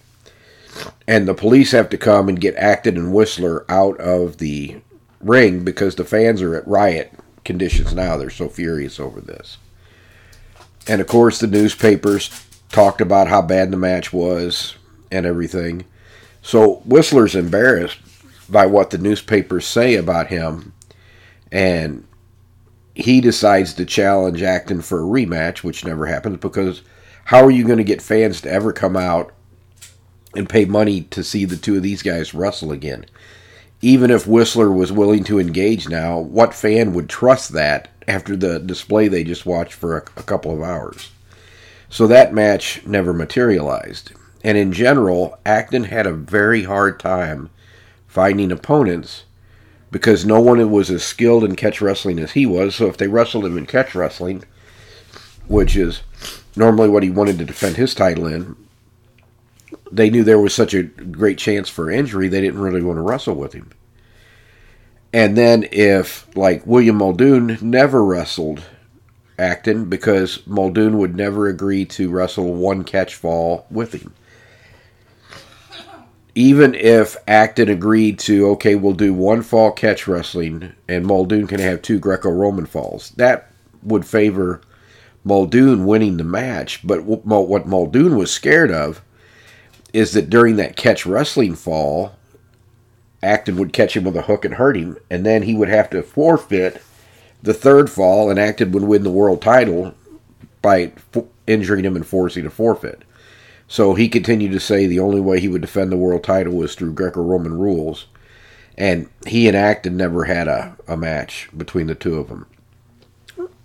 And 1.08 1.28
the 1.28 1.34
police 1.34 1.72
have 1.72 1.90
to 1.90 1.98
come 1.98 2.30
and 2.30 2.40
get 2.40 2.56
Acton 2.56 2.98
and 2.98 3.14
Whistler 3.14 3.66
out 3.70 4.00
of 4.00 4.38
the 4.38 4.82
ring 5.22 5.64
because 5.64 5.96
the 5.96 6.06
fans 6.06 6.42
are 6.42 6.56
at 6.56 6.68
riot 6.68 7.14
conditions 7.46 7.94
now. 7.94 8.18
They're 8.18 8.30
so 8.30 8.50
furious 8.50 9.00
over 9.00 9.22
this. 9.22 9.58
And 10.88 11.02
of 11.02 11.08
course, 11.08 11.40
the 11.40 11.48
newspapers 11.48 12.30
talked 12.70 13.02
about 13.02 13.28
how 13.28 13.42
bad 13.42 13.72
the 13.72 13.78
match 13.78 14.14
was 14.14 14.76
and 15.12 15.26
everything. 15.26 15.86
So 16.42 16.82
Whistler's 16.86 17.36
embarrassed 17.36 18.00
by 18.50 18.66
what 18.66 18.90
the 18.90 18.98
newspapers 18.98 19.66
say 19.66 19.96
about 19.96 20.28
him. 20.28 20.74
And 21.52 22.06
he 22.96 23.22
decides 23.22 23.74
to 23.76 23.86
challenge 23.86 24.42
Acton 24.42 24.82
for 24.82 25.00
a 25.00 25.04
rematch, 25.04 25.60
which 25.60 25.86
never 25.86 26.06
happens 26.06 26.38
because 26.38 26.82
how 27.26 27.44
are 27.44 27.52
you 27.52 27.66
going 27.66 27.78
to 27.78 27.84
get 27.84 28.02
fans 28.02 28.42
to 28.42 28.52
ever 28.52 28.74
come 28.74 28.96
out 28.98 29.34
and 30.36 30.50
pay 30.50 30.66
money 30.66 31.02
to 31.02 31.24
see 31.24 31.46
the 31.46 31.58
two 31.58 31.78
of 31.78 31.84
these 31.84 32.04
guys 32.04 32.34
wrestle 32.34 32.72
again? 32.72 33.06
Even 33.82 34.10
if 34.10 34.28
Whistler 34.28 34.72
was 34.72 34.92
willing 34.92 35.24
to 35.26 35.40
engage 35.40 35.88
now, 35.88 36.18
what 36.18 36.54
fan 36.54 36.94
would 36.94 37.10
trust 37.10 37.54
that 37.54 37.90
after 38.08 38.36
the 38.36 38.60
display 38.60 39.08
they 39.08 39.24
just 39.24 39.46
watched 39.46 39.74
for 39.74 39.98
a, 39.98 40.02
a 40.20 40.24
couple 40.24 40.52
of 40.52 40.62
hours? 40.62 41.12
So 41.90 42.08
that 42.08 42.34
match 42.34 42.86
never 42.86 43.14
materialized. 43.14 44.12
And 44.44 44.58
in 44.58 44.74
general, 44.74 45.38
Acton 45.46 45.86
had 45.86 46.08
a 46.08 46.14
very 46.14 46.64
hard 46.64 47.00
time 47.00 47.50
finding 48.08 48.52
opponents 48.52 49.24
because 49.92 50.26
no 50.26 50.40
one 50.40 50.70
was 50.72 50.90
as 50.90 51.04
skilled 51.04 51.44
in 51.44 51.56
catch 51.56 51.82
wrestling 51.82 52.20
as 52.20 52.32
he 52.32 52.46
was. 52.46 52.76
So 52.76 52.88
if 52.88 52.98
they 52.98 53.08
wrestled 53.08 53.46
him 53.46 53.58
in 53.58 53.66
catch 53.66 53.96
wrestling, 53.96 54.44
which 55.48 55.76
is 55.76 56.02
normally 56.56 56.90
what 56.90 57.04
he 57.04 57.10
wanted 57.10 57.38
to 57.40 57.46
defend 57.46 57.78
his 57.78 57.94
title 57.94 58.26
in, 58.26 58.56
they 59.92 60.10
knew 60.10 60.24
there 60.24 60.40
was 60.40 60.54
such 60.54 60.74
a 60.74 60.84
great 60.84 61.38
chance 61.38 61.70
for 61.70 61.92
injury, 61.92 62.28
they 62.28 62.42
didn't 62.42 62.62
really 62.62 62.82
want 62.82 62.98
to 62.98 63.02
wrestle 63.02 63.36
with 63.36 63.54
him. 63.54 63.70
And 65.14 65.38
then 65.38 65.68
if, 65.72 66.28
like, 66.36 66.66
William 66.68 66.98
Muldoon 66.98 67.58
never 67.62 68.04
wrestled 68.04 68.64
Acton 69.40 69.86
because 69.86 70.46
Muldoon 70.46 70.98
would 70.98 71.16
never 71.16 71.48
agree 71.48 71.86
to 71.86 72.10
wrestle 72.10 72.54
one 72.54 72.84
catch 72.84 73.16
fall 73.16 73.66
with 73.70 73.94
him 73.94 74.14
even 76.38 76.76
if 76.76 77.18
Acton 77.28 77.68
agreed 77.68 78.20
to, 78.20 78.50
okay, 78.50 78.76
we'll 78.76 78.94
do 78.94 79.12
one 79.12 79.42
fall 79.42 79.72
catch 79.72 80.08
wrestling 80.08 80.72
and 80.88 81.04
Muldoon 81.04 81.48
can 81.48 81.60
have 81.60 81.82
two 81.82 81.98
Greco 81.98 82.30
Roman 82.30 82.68
falls, 82.68 83.10
that 83.18 83.52
would 83.82 84.06
favor 84.06 84.62
Muldoon 85.24 85.88
winning 85.88 86.18
the 86.18 86.24
match. 86.24 86.86
But 86.86 87.06
what 87.06 87.66
Muldoon 87.66 88.16
was 88.16 88.30
scared 88.30 88.70
of 88.70 89.02
is 89.98 90.12
that 90.12 90.30
during 90.30 90.58
that 90.58 90.76
catch 90.76 91.08
wrestling 91.08 91.56
fall, 91.56 92.16
Acton 93.24 93.58
would 93.58 93.74
catch 93.74 93.98
him 93.98 94.04
with 94.04 94.16
a 94.16 94.22
hook 94.22 94.46
and 94.46 94.54
hurt 94.54 94.78
him, 94.78 94.96
and 95.10 95.26
then 95.26 95.42
he 95.42 95.56
would 95.56 95.70
have 95.70 95.90
to 95.90 96.04
forfeit 96.04 96.84
the 97.42 97.54
third 97.56 97.90
fall, 97.90 98.30
and 98.30 98.38
Acton 98.38 98.72
would 98.74 98.84
win 98.84 99.02
the 99.02 99.10
world 99.10 99.42
title 99.42 99.96
by 100.62 100.92
injuring 101.48 101.84
him 101.84 101.96
and 101.96 102.06
forcing 102.06 102.46
a 102.46 102.52
forfeit. 102.52 103.02
So 103.68 103.96
he 103.96 104.08
continued 104.08 104.52
to 104.52 104.60
say 104.60 104.86
the 104.86 105.00
only 105.00 105.20
way 105.20 105.40
he 105.40 105.48
would 105.48 105.62
defend 105.62 105.92
the 105.92 105.98
world 105.98 106.24
title 106.24 106.54
was 106.54 106.76
through 106.76 106.94
Greco 106.94 107.24
Roman 107.24 107.58
rules. 107.58 108.06
And 108.78 109.10
he 109.26 109.48
and 109.48 109.58
Acton 109.58 109.98
never 109.98 110.26
had 110.26 110.48
a, 110.48 110.78
a 110.88 110.96
match 110.96 111.50
between 111.58 111.88
the 111.88 111.96
two 111.96 112.20
of 112.20 112.30
them. 112.30 112.46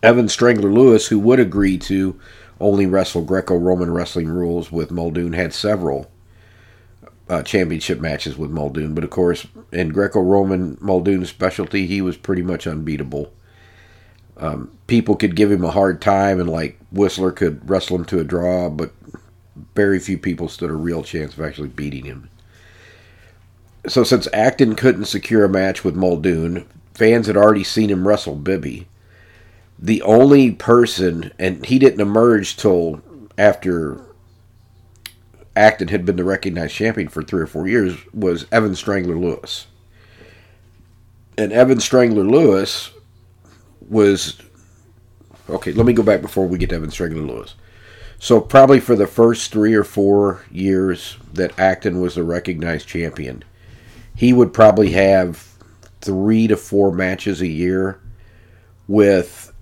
Evan 0.03 0.31
Strangler 0.31 0.73
Lewis, 0.73 1.09
who 1.09 1.19
would 1.19 1.41
agree 1.41 1.77
to 1.77 2.19
only 2.59 2.87
wrestle 2.87 3.23
Greco 3.23 3.55
Roman 3.55 3.93
wrestling 3.93 4.29
rules 4.29 4.73
with 4.73 4.91
Muldoon, 4.91 5.35
had 5.35 5.53
several 5.53 6.11
uh, 7.33 7.43
championship 7.43 7.99
matches 7.99 8.37
with 8.37 8.51
Muldoon. 8.51 8.95
But 8.95 9.05
of 9.05 9.11
course, 9.11 9.47
in 9.73 9.89
Greco 9.89 10.21
Roman 10.21 10.77
Muldoon's 10.83 11.31
specialty, 11.31 11.87
he 11.87 12.03
was 12.03 12.19
pretty 12.19 12.43
much 12.43 12.67
unbeatable. 12.67 13.33
Um, 14.37 14.71
people 14.87 15.17
could 15.17 15.35
give 15.35 15.51
him 15.51 15.65
a 15.65 15.71
hard 15.71 16.03
time, 16.03 16.39
and 16.39 16.51
like 16.51 16.79
Whistler 16.91 17.33
could 17.33 17.69
wrestle 17.69 17.97
him 17.97 18.05
to 18.07 18.21
a 18.21 18.25
draw, 18.25 18.69
but 18.69 18.93
very 19.75 19.99
few 19.99 20.19
people 20.19 20.47
stood 20.47 20.69
a 20.69 20.75
real 20.75 21.03
chance 21.03 21.33
of 21.33 21.41
actually 21.41 21.69
beating 21.69 22.05
him. 22.05 22.29
So 23.87 24.05
since 24.05 24.29
Acton 24.35 24.77
couldn't 24.77 25.07
secure 25.07 25.45
a 25.45 25.49
match 25.49 25.83
with 25.83 25.97
Muldoon, 25.97 26.67
fans 26.93 27.29
had 27.29 27.37
already 27.37 27.65
seen 27.65 27.89
him 27.89 28.07
wrestle 28.07 28.37
Bibby. 28.37 28.89
The 29.79 30.03
only 30.03 30.51
person, 30.51 31.33
and 31.39 31.65
he 31.65 31.79
didn't 31.79 32.01
emerge 32.01 32.59
till 32.59 33.01
after 33.39 34.05
Acton 35.55 35.89
had 35.89 36.07
been 36.07 36.17
the 36.17 36.25
recognized 36.25 36.75
champion 36.75 37.09
for 37.09 37.23
three 37.23 37.43
or 37.43 37.47
four 37.47 37.69
years, 37.69 37.97
was 38.15 38.47
Evan 38.51 38.75
Strangler 38.75 39.17
Lewis. 39.17 39.67
And 41.37 41.53
Evan 41.53 41.81
Strangler 41.81 42.25
Lewis 42.25 42.91
was 43.89 44.39
okay. 45.49 45.73
Let 45.73 45.87
me 45.87 45.93
go 45.93 46.03
back 46.03 46.23
before 46.23 46.47
we 46.47 46.59
get 46.59 46.71
to 46.71 46.77
Evan 46.77 46.91
Strangler 46.91 47.23
Lewis. 47.23 47.55
So 48.19 48.41
probably 48.41 48.81
for 48.81 48.95
the 48.95 49.07
first 49.07 49.51
three 49.51 49.75
or 49.75 49.85
four 49.85 50.45
years 50.51 51.17
that 51.35 51.59
Acton 51.59 52.01
was 52.01 52.15
the 52.15 52.23
recognized 52.23 52.87
champion, 52.87 53.43
he 54.15 54.33
would 54.33 54.53
probably 54.53 54.93
have 54.93 55.47
three 56.01 56.47
to 56.47 56.57
four 56.57 56.93
matches 56.93 57.41
a 57.41 57.47
year 57.47 58.01
with 58.87 59.53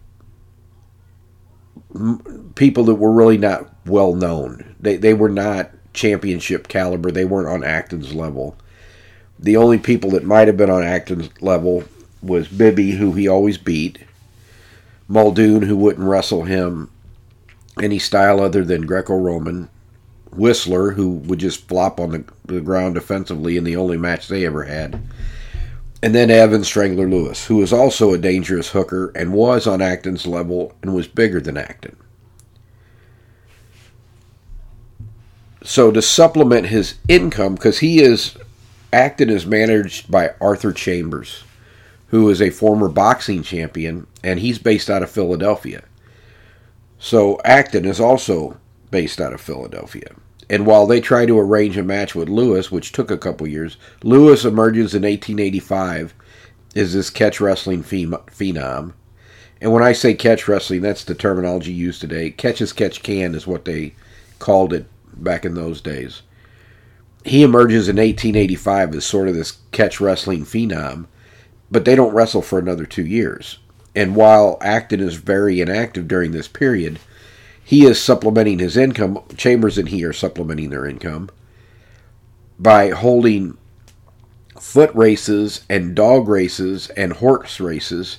people 2.55 2.85
that 2.85 2.95
were 2.95 3.13
really 3.13 3.39
not 3.39 3.75
well 3.87 4.15
known. 4.15 4.77
They 4.79 4.97
they 4.97 5.15
were 5.15 5.29
not 5.29 5.71
championship 5.93 6.69
caliber. 6.69 7.11
They 7.11 7.25
weren't 7.25 7.49
on 7.49 7.65
Acton's 7.65 8.15
level. 8.15 8.57
The 9.39 9.57
only 9.57 9.79
people 9.79 10.11
that 10.11 10.25
might 10.25 10.49
have 10.49 10.57
been 10.57 10.71
on 10.71 10.83
Acton's 10.83 11.31
level 11.41 11.85
was 12.23 12.49
Bibby, 12.49 12.93
who 12.93 13.13
he 13.13 13.27
always 13.27 13.59
beat, 13.59 13.99
Muldoon, 15.09 15.63
who 15.63 15.77
wouldn't 15.77 16.07
wrestle 16.07 16.45
him 16.45 16.91
any 17.83 17.99
style 17.99 18.41
other 18.41 18.65
than 18.65 18.87
Greco 18.87 19.17
Roman. 19.17 19.69
Whistler, 20.33 20.93
who 20.93 21.11
would 21.11 21.41
just 21.41 21.67
flop 21.67 21.99
on 21.99 22.11
the, 22.11 22.25
the 22.45 22.61
ground 22.61 22.95
defensively 22.95 23.57
in 23.57 23.65
the 23.65 23.77
only 23.77 23.97
match 23.97 24.29
they 24.29 24.47
ever 24.47 24.65
had. 24.65 25.03
And 26.03 26.15
then 26.15 26.31
Evan 26.31 26.65
Strangler 26.65 27.09
Lewis, 27.09 27.47
who 27.47 27.57
was 27.57 27.73
also 27.73 28.15
a 28.15 28.19
dangerous 28.19 28.71
hooker 28.71 29.13
and 29.15 29.33
was 29.33 29.67
on 29.67 29.83
Acton's 29.83 30.27
level 30.27 30.73
and 30.83 30.95
was 30.95 31.09
bigger 31.09 31.41
than 31.41 31.57
Acton. 31.57 31.97
So 35.63 35.91
to 35.91 36.01
supplement 36.01 36.67
his 36.67 36.95
income, 37.09 37.55
because 37.55 37.81
he 37.81 38.01
is 38.01 38.37
Acton 38.93 39.31
is 39.31 39.47
managed 39.47 40.11
by 40.11 40.35
Arthur 40.41 40.73
Chambers, 40.73 41.45
who 42.09 42.29
is 42.29 42.43
a 42.43 42.51
former 42.51 42.89
boxing 42.89 43.43
champion, 43.43 44.07
and 44.25 44.41
he's 44.41 44.59
based 44.59 44.91
out 44.91 45.03
of 45.03 45.11
Philadelphia. 45.11 45.83
So 46.99 47.41
Acton 47.45 47.85
is 47.85 48.01
also 48.01 48.59
based 48.91 49.21
out 49.21 49.33
of 49.33 49.41
Philadelphia. 49.41 50.09
And 50.49 50.67
while 50.67 50.87
they 50.87 51.01
try 51.01 51.27
to 51.27 51.39
arrange 51.39 51.77
a 51.79 51.85
match 51.85 52.17
with 52.17 52.29
Lewis, 52.29 52.73
which 52.73 52.91
took 52.91 53.11
a 53.11 53.19
couple 53.19 53.47
years, 53.47 53.77
Lewis 54.03 54.45
emerges 54.45 54.95
in 54.95 55.03
1885 55.03 56.13
as 56.75 56.93
this 56.95 57.11
catch 57.11 57.41
wrestling 57.41 57.85
phenom. 57.85 58.93
And 59.61 59.73
when 59.73 59.85
I 59.85 59.93
say 59.93 60.15
catch 60.15 60.49
wrestling, 60.49 60.81
that's 60.81 61.05
the 61.05 61.15
terminology 61.15 61.73
used 61.73 62.01
today. 62.01 62.31
Catch 62.31 62.61
as 62.61 62.73
catch 62.73 63.05
can 63.05 63.37
is 63.37 63.47
what 63.47 63.65
they 63.65 63.95
called 64.41 64.73
it 64.73 64.87
back 65.17 65.45
in 65.45 65.55
those 65.55 65.81
days. 65.81 66.23
He 67.25 67.43
emerges 67.43 67.89
in 67.89 67.97
1885 67.97 68.95
as 68.95 69.05
sort 69.05 69.29
of 69.29 69.35
this 69.35 69.59
catch 69.73 70.01
wrestling 70.01 70.45
phenom, 70.45 71.07
but 71.71 71.85
they 71.85 71.95
don't 71.95 72.15
wrestle 72.15 72.43
for 72.43 72.59
another 72.59 72.87
two 72.87 73.05
years. 73.05 73.59
And 73.95 74.17
while 74.17 74.57
Acton 74.61 75.01
is 75.01 75.15
very 75.17 75.61
inactive 75.61 76.09
during 76.09 76.31
this 76.33 76.49
period, 76.49 76.99
he 77.63 77.85
is 77.85 78.03
supplementing 78.03 78.59
his 78.59 78.77
income. 78.77 79.23
Chambers 79.37 79.79
and 79.79 79.89
he 79.89 80.05
are 80.05 80.13
supplementing 80.13 80.71
their 80.71 80.87
income 80.87 81.31
by 82.59 82.91
holding 82.91 83.57
foot 84.59 84.95
races 84.95 85.63
and 85.69 85.95
dog 85.95 86.29
races 86.29 86.91
and 86.91 87.15
horse 87.15 87.61
races 87.61 88.19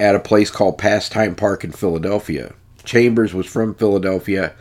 at 0.00 0.14
a 0.14 0.20
place 0.20 0.50
called 0.50 0.78
Pastime 0.78 1.34
Park 1.34 1.64
in 1.64 1.72
Philadelphia. 1.72 2.54
Chambers 2.84 3.34
was 3.34 3.46
from 3.46 3.74
Philadelphia. 3.74 4.54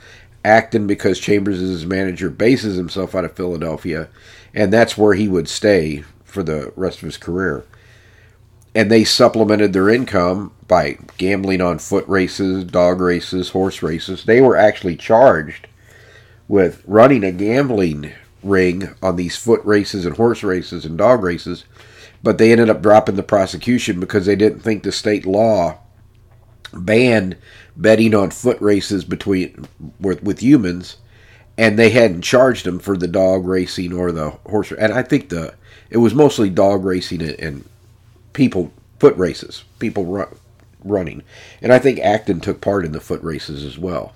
Acton, 0.46 0.88
because 0.88 1.20
Chambers 1.20 1.62
is 1.62 1.70
his 1.70 1.86
manager, 1.86 2.30
bases 2.30 2.76
himself 2.76 3.16
out 3.16 3.26
of 3.26 3.36
Philadelphia, 3.36 4.10
and 4.54 4.72
that's 4.72 4.98
where 4.98 5.14
he 5.14 5.28
would 5.28 5.48
stay 5.48 6.04
for 6.24 6.44
the 6.44 6.74
rest 6.76 6.98
of 6.98 7.06
his 7.06 7.18
career 7.18 7.66
and 8.76 8.92
they 8.92 9.04
supplemented 9.04 9.74
their 9.74 9.90
income 9.90 10.52
by 10.68 10.98
gambling 11.18 11.62
on 11.62 11.78
foot 11.78 12.08
races, 12.08 12.64
dog 12.64 13.00
races, 13.00 13.50
horse 13.50 13.84
races. 13.84 14.24
They 14.24 14.42
were 14.42 14.58
actually 14.58 14.96
charged 14.96 15.68
with 16.48 16.84
running 16.88 17.24
a 17.24 17.32
gambling 17.32 18.12
ring 18.42 18.96
on 19.02 19.16
these 19.16 19.38
foot 19.38 19.64
races 19.64 20.06
and 20.06 20.18
horse 20.18 20.44
races 20.44 20.86
and 20.86 20.98
dog 20.98 21.24
races, 21.24 21.66
but 22.24 22.38
they 22.38 22.52
ended 22.52 22.70
up 22.70 22.82
dropping 22.82 23.16
the 23.16 23.24
prosecution 23.24 24.00
because 24.00 24.26
they 24.26 24.36
didn't 24.36 24.62
think 24.62 24.84
the 24.84 24.92
state 24.92 25.26
law 25.26 25.78
banned 26.74 27.38
betting 27.76 28.14
on 28.14 28.30
foot 28.30 28.60
races 28.62 29.04
between 29.04 29.66
with, 30.00 30.22
with 30.24 30.42
humans 30.42 30.98
and 31.58 31.78
they 31.78 31.90
hadn't 31.90 32.22
charged 32.22 32.66
them 32.66 32.80
for 32.80 32.98
the 32.98 33.08
dog 33.08 33.46
racing 33.46 33.94
or 33.94 34.12
the 34.12 34.30
horse 34.48 34.72
and 34.72 34.94
I 34.94 35.04
think 35.04 35.30
the 35.30 35.54
it 35.90 35.98
was 35.98 36.14
mostly 36.14 36.50
dog 36.50 36.84
racing 36.84 37.22
and, 37.22 37.40
and 37.40 37.70
people 38.34 38.72
foot 39.00 39.16
races, 39.18 39.64
people 39.80 40.06
run, 40.06 40.28
running, 40.84 41.24
and 41.62 41.72
I 41.72 41.80
think 41.80 42.00
Acton 42.00 42.40
took 42.40 42.62
part 42.62 42.86
in 42.86 42.92
the 42.92 43.00
foot 43.00 43.22
races 43.22 43.64
as 43.64 43.78
well. 43.78 44.14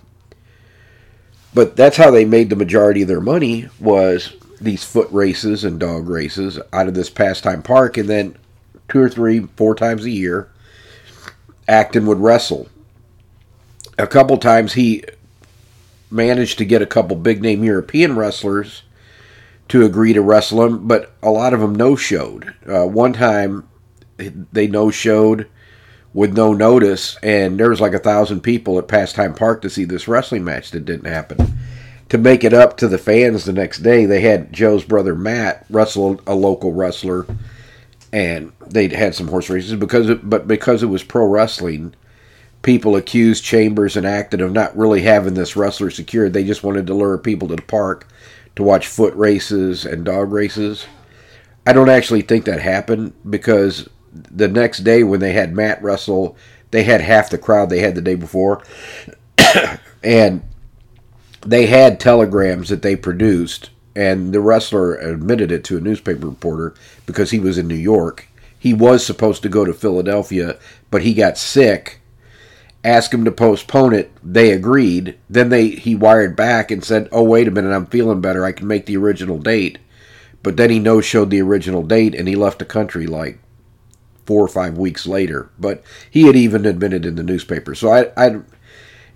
But 1.53 1.75
that's 1.75 1.97
how 1.97 2.11
they 2.11 2.25
made 2.25 2.49
the 2.49 2.55
majority 2.55 3.01
of 3.01 3.07
their 3.07 3.21
money 3.21 3.67
was 3.79 4.35
these 4.59 4.83
foot 4.83 5.09
races 5.11 5.63
and 5.63 5.79
dog 5.79 6.07
races 6.07 6.59
out 6.73 6.87
of 6.87 6.93
this 6.93 7.09
pastime 7.09 7.61
park, 7.61 7.97
and 7.97 8.09
then 8.09 8.37
two 8.89 8.99
or 8.99 9.09
three, 9.09 9.41
four 9.55 9.75
times 9.75 10.05
a 10.05 10.09
year, 10.09 10.49
Acton 11.67 12.05
would 12.05 12.19
wrestle. 12.19 12.69
A 13.97 14.07
couple 14.07 14.37
times 14.37 14.73
he 14.73 15.03
managed 16.11 16.57
to 16.57 16.65
get 16.65 16.81
a 16.81 16.85
couple 16.85 17.15
big 17.15 17.41
name 17.41 17.63
European 17.63 18.15
wrestlers 18.15 18.83
to 19.69 19.85
agree 19.85 20.13
to 20.13 20.21
wrestle 20.21 20.63
him, 20.63 20.87
but 20.87 21.13
a 21.21 21.29
lot 21.29 21.53
of 21.53 21.59
them 21.59 21.75
no 21.75 21.95
showed. 21.95 22.53
Uh, 22.65 22.85
one 22.85 23.13
time 23.13 23.67
they 24.17 24.67
no 24.67 24.89
showed 24.91 25.47
with 26.13 26.35
no 26.35 26.53
notice, 26.53 27.17
and 27.21 27.59
there 27.59 27.69
was 27.69 27.81
like 27.81 27.93
a 27.93 27.99
thousand 27.99 28.41
people 28.41 28.79
at 28.79 28.87
Pastime 28.87 29.35
Park 29.35 29.61
to 29.61 29.69
see 29.69 29.85
this 29.85 30.07
wrestling 30.07 30.43
match 30.43 30.71
that 30.71 30.85
didn't 30.85 31.11
happen. 31.11 31.57
To 32.09 32.17
make 32.17 32.43
it 32.43 32.53
up 32.53 32.77
to 32.77 32.87
the 32.87 32.97
fans 32.97 33.43
the 33.43 33.53
next 33.53 33.79
day, 33.79 34.05
they 34.05 34.21
had 34.21 34.53
Joe's 34.53 34.85
brother 34.85 35.13
Matt 35.13 35.65
wrestle 35.69 36.21
a 36.25 36.33
local 36.33 36.71
wrestler, 36.71 37.27
and 38.13 38.53
they 38.65 38.87
had 38.87 39.13
some 39.13 39.27
horse 39.27 39.49
races 39.49 39.75
because, 39.75 40.09
it, 40.09 40.27
but 40.27 40.47
because 40.47 40.81
it 40.81 40.87
was 40.87 41.03
pro 41.03 41.25
wrestling, 41.25 41.93
people 42.61 42.95
accused 42.95 43.43
Chambers 43.43 43.95
and 43.95 44.05
Acton 44.05 44.41
of 44.41 44.51
not 44.51 44.75
really 44.77 45.01
having 45.01 45.33
this 45.33 45.55
wrestler 45.55 45.89
secured. 45.89 46.33
They 46.33 46.43
just 46.43 46.63
wanted 46.63 46.87
to 46.87 46.93
lure 46.93 47.17
people 47.17 47.47
to 47.49 47.55
the 47.55 47.61
park 47.61 48.07
to 48.55 48.63
watch 48.63 48.87
foot 48.87 49.15
races 49.15 49.85
and 49.85 50.03
dog 50.03 50.31
races. 50.31 50.85
I 51.65 51.73
don't 51.73 51.89
actually 51.89 52.21
think 52.21 52.45
that 52.45 52.61
happened 52.61 53.13
because 53.29 53.89
the 54.13 54.47
next 54.47 54.79
day 54.79 55.03
when 55.03 55.19
they 55.19 55.33
had 55.33 55.53
Matt 55.53 55.81
Russell, 55.81 56.37
they 56.71 56.83
had 56.83 57.01
half 57.01 57.29
the 57.29 57.37
crowd 57.37 57.69
they 57.69 57.79
had 57.79 57.95
the 57.95 58.01
day 58.01 58.15
before. 58.15 58.63
and 60.03 60.41
they 61.45 61.67
had 61.67 61.99
telegrams 61.99 62.69
that 62.69 62.81
they 62.81 62.95
produced, 62.95 63.69
and 63.95 64.33
the 64.33 64.41
wrestler 64.41 64.95
admitted 64.95 65.51
it 65.51 65.63
to 65.65 65.77
a 65.77 65.81
newspaper 65.81 66.27
reporter 66.27 66.73
because 67.05 67.31
he 67.31 67.39
was 67.39 67.57
in 67.57 67.67
New 67.67 67.75
York. 67.75 68.27
He 68.59 68.73
was 68.73 69.05
supposed 69.05 69.43
to 69.43 69.49
go 69.49 69.63
to 69.63 69.73
Philadelphia, 69.73 70.57
but 70.91 71.03
he 71.03 71.13
got 71.13 71.37
sick. 71.37 71.96
Asked 72.87 73.13
him 73.13 73.25
to 73.25 73.31
postpone 73.31 73.93
it. 73.93 74.11
They 74.23 74.51
agreed. 74.51 75.17
Then 75.29 75.49
they 75.49 75.69
he 75.71 75.93
wired 75.93 76.37
back 76.37 76.71
and 76.71 76.81
said, 76.81 77.09
"Oh 77.11 77.23
wait 77.23 77.47
a 77.47 77.51
minute, 77.51 77.73
I'm 77.75 77.85
feeling 77.87 78.21
better. 78.21 78.45
I 78.45 78.53
can 78.53 78.65
make 78.65 78.85
the 78.85 78.95
original 78.95 79.39
date." 79.39 79.79
But 80.41 80.55
then 80.55 80.69
he 80.69 80.79
no 80.79 81.01
showed 81.01 81.29
the 81.29 81.41
original 81.41 81.83
date 81.83 82.15
and 82.15 82.29
he 82.29 82.35
left 82.37 82.59
the 82.59 82.65
country 82.65 83.05
like 83.05 83.39
four 84.25 84.41
or 84.41 84.47
five 84.47 84.77
weeks 84.77 85.05
later. 85.05 85.49
But 85.59 85.83
he 86.09 86.27
had 86.27 86.37
even 86.37 86.65
admitted 86.65 87.05
in 87.05 87.15
the 87.15 87.23
newspaper. 87.23 87.75
So 87.75 87.91
I, 87.91 88.11
I, 88.15 88.39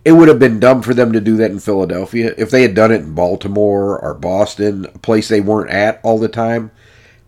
it 0.03 0.11
would 0.11 0.27
have 0.27 0.39
been 0.39 0.59
dumb 0.59 0.81
for 0.81 0.93
them 0.93 1.13
to 1.13 1.21
do 1.21 1.37
that 1.37 1.51
in 1.51 1.59
Philadelphia. 1.59 2.33
If 2.37 2.49
they 2.49 2.63
had 2.63 2.75
done 2.75 2.91
it 2.91 3.01
in 3.01 3.15
Baltimore 3.15 3.97
or 3.99 4.13
Boston, 4.13 4.85
a 4.93 4.99
place 4.99 5.29
they 5.29 5.39
weren't 5.39 5.69
at 5.69 6.01
all 6.03 6.19
the 6.19 6.27
time, 6.27 6.71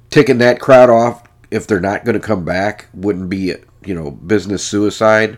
ticking 0.10 0.40
that 0.40 0.60
crowd 0.60 0.90
off 0.90 1.24
if 1.52 1.66
they're 1.68 1.80
not 1.80 2.04
going 2.04 2.20
to 2.20 2.28
come 2.28 2.44
back 2.44 2.88
wouldn't 2.94 3.30
be, 3.30 3.54
you 3.86 3.94
know, 3.94 4.12
business 4.12 4.66
suicide. 4.66 5.38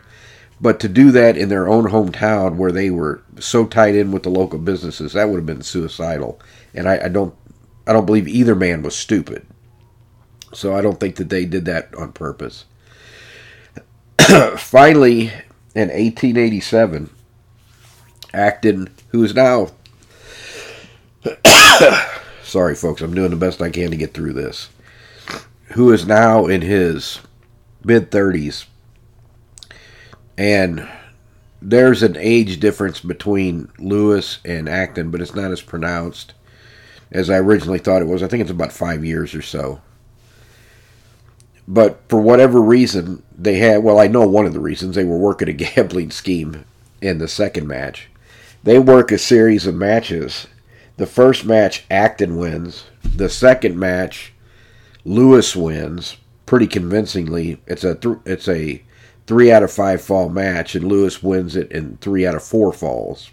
But 0.61 0.79
to 0.79 0.87
do 0.87 1.11
that 1.11 1.37
in 1.37 1.49
their 1.49 1.67
own 1.67 1.85
hometown 1.85 2.55
where 2.55 2.71
they 2.71 2.89
were 2.89 3.21
so 3.39 3.65
tied 3.65 3.95
in 3.95 4.11
with 4.11 4.23
the 4.23 4.29
local 4.29 4.59
businesses, 4.59 5.13
that 5.13 5.27
would 5.27 5.37
have 5.37 5.45
been 5.45 5.61
suicidal. 5.61 6.39
And 6.73 6.87
I, 6.87 7.05
I 7.05 7.07
don't 7.09 7.35
I 7.87 7.93
don't 7.93 8.05
believe 8.05 8.27
either 8.27 8.55
man 8.55 8.81
was 8.81 8.95
stupid. 8.95 9.45
So 10.53 10.75
I 10.75 10.81
don't 10.81 10.99
think 10.99 11.17
that 11.17 11.29
they 11.29 11.45
did 11.45 11.65
that 11.65 11.93
on 11.95 12.13
purpose. 12.13 12.65
Finally, 14.57 15.27
in 15.75 15.89
1887, 15.89 17.09
Acton, 18.33 18.89
who 19.09 19.23
is 19.23 19.35
now. 19.35 19.71
sorry, 22.43 22.75
folks, 22.75 23.01
I'm 23.01 23.13
doing 23.13 23.31
the 23.31 23.35
best 23.35 23.61
I 23.61 23.69
can 23.69 23.91
to 23.91 23.97
get 23.97 24.13
through 24.13 24.33
this. 24.33 24.69
Who 25.73 25.91
is 25.91 26.07
now 26.07 26.45
in 26.45 26.61
his 26.61 27.19
mid 27.83 28.11
30s. 28.11 28.65
And 30.37 30.87
there's 31.61 32.03
an 32.03 32.17
age 32.17 32.59
difference 32.59 32.99
between 32.99 33.69
Lewis 33.79 34.39
and 34.45 34.67
Acton, 34.67 35.11
but 35.11 35.21
it's 35.21 35.35
not 35.35 35.51
as 35.51 35.61
pronounced 35.61 36.33
as 37.11 37.29
I 37.29 37.37
originally 37.37 37.79
thought 37.79 38.01
it 38.01 38.07
was. 38.07 38.21
I 38.21 38.27
think 38.27 38.41
it's 38.41 38.51
about 38.51 38.73
five 38.73 39.05
years 39.05 39.33
or 39.33 39.41
so. 39.41 39.81
But 41.67 42.01
for 42.09 42.19
whatever 42.19 42.61
reason, 42.61 43.23
they 43.35 43.55
had, 43.55 43.83
well, 43.83 43.99
I 43.99 44.07
know 44.07 44.27
one 44.27 44.45
of 44.45 44.53
the 44.53 44.59
reasons, 44.59 44.95
they 44.95 45.03
were 45.03 45.17
working 45.17 45.49
a 45.49 45.53
gambling 45.75 46.11
scheme 46.11 46.65
in 47.01 47.17
the 47.17 47.27
second 47.27 47.67
match. 47.67 48.09
They 48.63 48.79
work 48.79 49.11
a 49.11 49.17
series 49.17 49.65
of 49.65 49.75
matches. 49.75 50.47
The 50.97 51.07
first 51.07 51.45
match, 51.45 51.85
Acton 51.89 52.37
wins. 52.37 52.85
The 53.03 53.29
second 53.29 53.77
match, 53.77 54.33
Lewis 55.03 55.55
wins 55.55 56.17
pretty 56.45 56.67
convincingly. 56.67 57.59
It's 57.67 57.83
a 57.83 57.95
th- 57.95 58.17
it's 58.25 58.47
a 58.47 58.81
three 59.27 59.51
out 59.51 59.63
of 59.63 59.71
five 59.71 60.01
fall 60.01 60.29
match, 60.29 60.75
and 60.75 60.87
Lewis 60.87 61.23
wins 61.23 61.55
it 61.55 61.71
in 61.71 61.97
three 61.97 62.25
out 62.25 62.35
of 62.35 62.43
four 62.43 62.71
falls. 62.71 63.31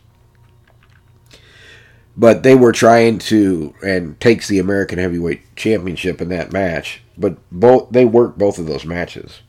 But 2.16 2.42
they 2.42 2.54
were 2.54 2.72
trying 2.72 3.18
to 3.20 3.74
and 3.82 4.18
takes 4.20 4.48
the 4.48 4.58
American 4.58 4.98
Heavyweight 4.98 5.56
Championship 5.56 6.20
in 6.20 6.28
that 6.28 6.52
match. 6.52 7.00
But 7.16 7.38
both 7.50 7.90
they 7.90 8.04
worked 8.04 8.38
both 8.38 8.58
of 8.58 8.66
those 8.66 8.84
matches. 8.84 9.40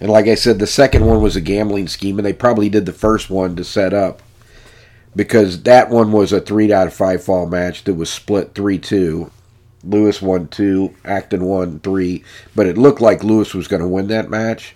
And 0.00 0.10
like 0.10 0.26
I 0.26 0.34
said, 0.34 0.58
the 0.58 0.66
second 0.66 1.04
one 1.04 1.20
was 1.20 1.36
a 1.36 1.40
gambling 1.40 1.88
scheme, 1.88 2.18
and 2.18 2.24
they 2.24 2.32
probably 2.32 2.68
did 2.68 2.86
the 2.86 2.92
first 2.92 3.28
one 3.28 3.54
to 3.56 3.64
set 3.64 3.92
up 3.92 4.22
because 5.14 5.64
that 5.64 5.90
one 5.90 6.12
was 6.12 6.32
a 6.32 6.40
three 6.40 6.72
out 6.72 6.86
of 6.86 6.94
five 6.94 7.22
fall 7.22 7.46
match 7.46 7.84
that 7.84 7.94
was 7.94 8.10
split 8.10 8.54
three 8.54 8.78
two. 8.78 9.30
Lewis 9.82 10.20
won 10.20 10.46
two, 10.48 10.94
Acton 11.04 11.44
won 11.44 11.80
three, 11.80 12.22
but 12.54 12.66
it 12.66 12.76
looked 12.76 13.00
like 13.00 13.24
Lewis 13.24 13.54
was 13.54 13.66
going 13.66 13.80
to 13.80 13.88
win 13.88 14.08
that 14.08 14.28
match. 14.28 14.74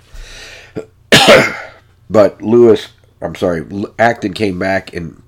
but 2.11 2.43
Lewis, 2.43 2.89
I'm 3.21 3.35
sorry, 3.35 3.67
Acton 3.99 4.35
came 4.35 4.59
back 4.59 4.95
and 4.95 5.23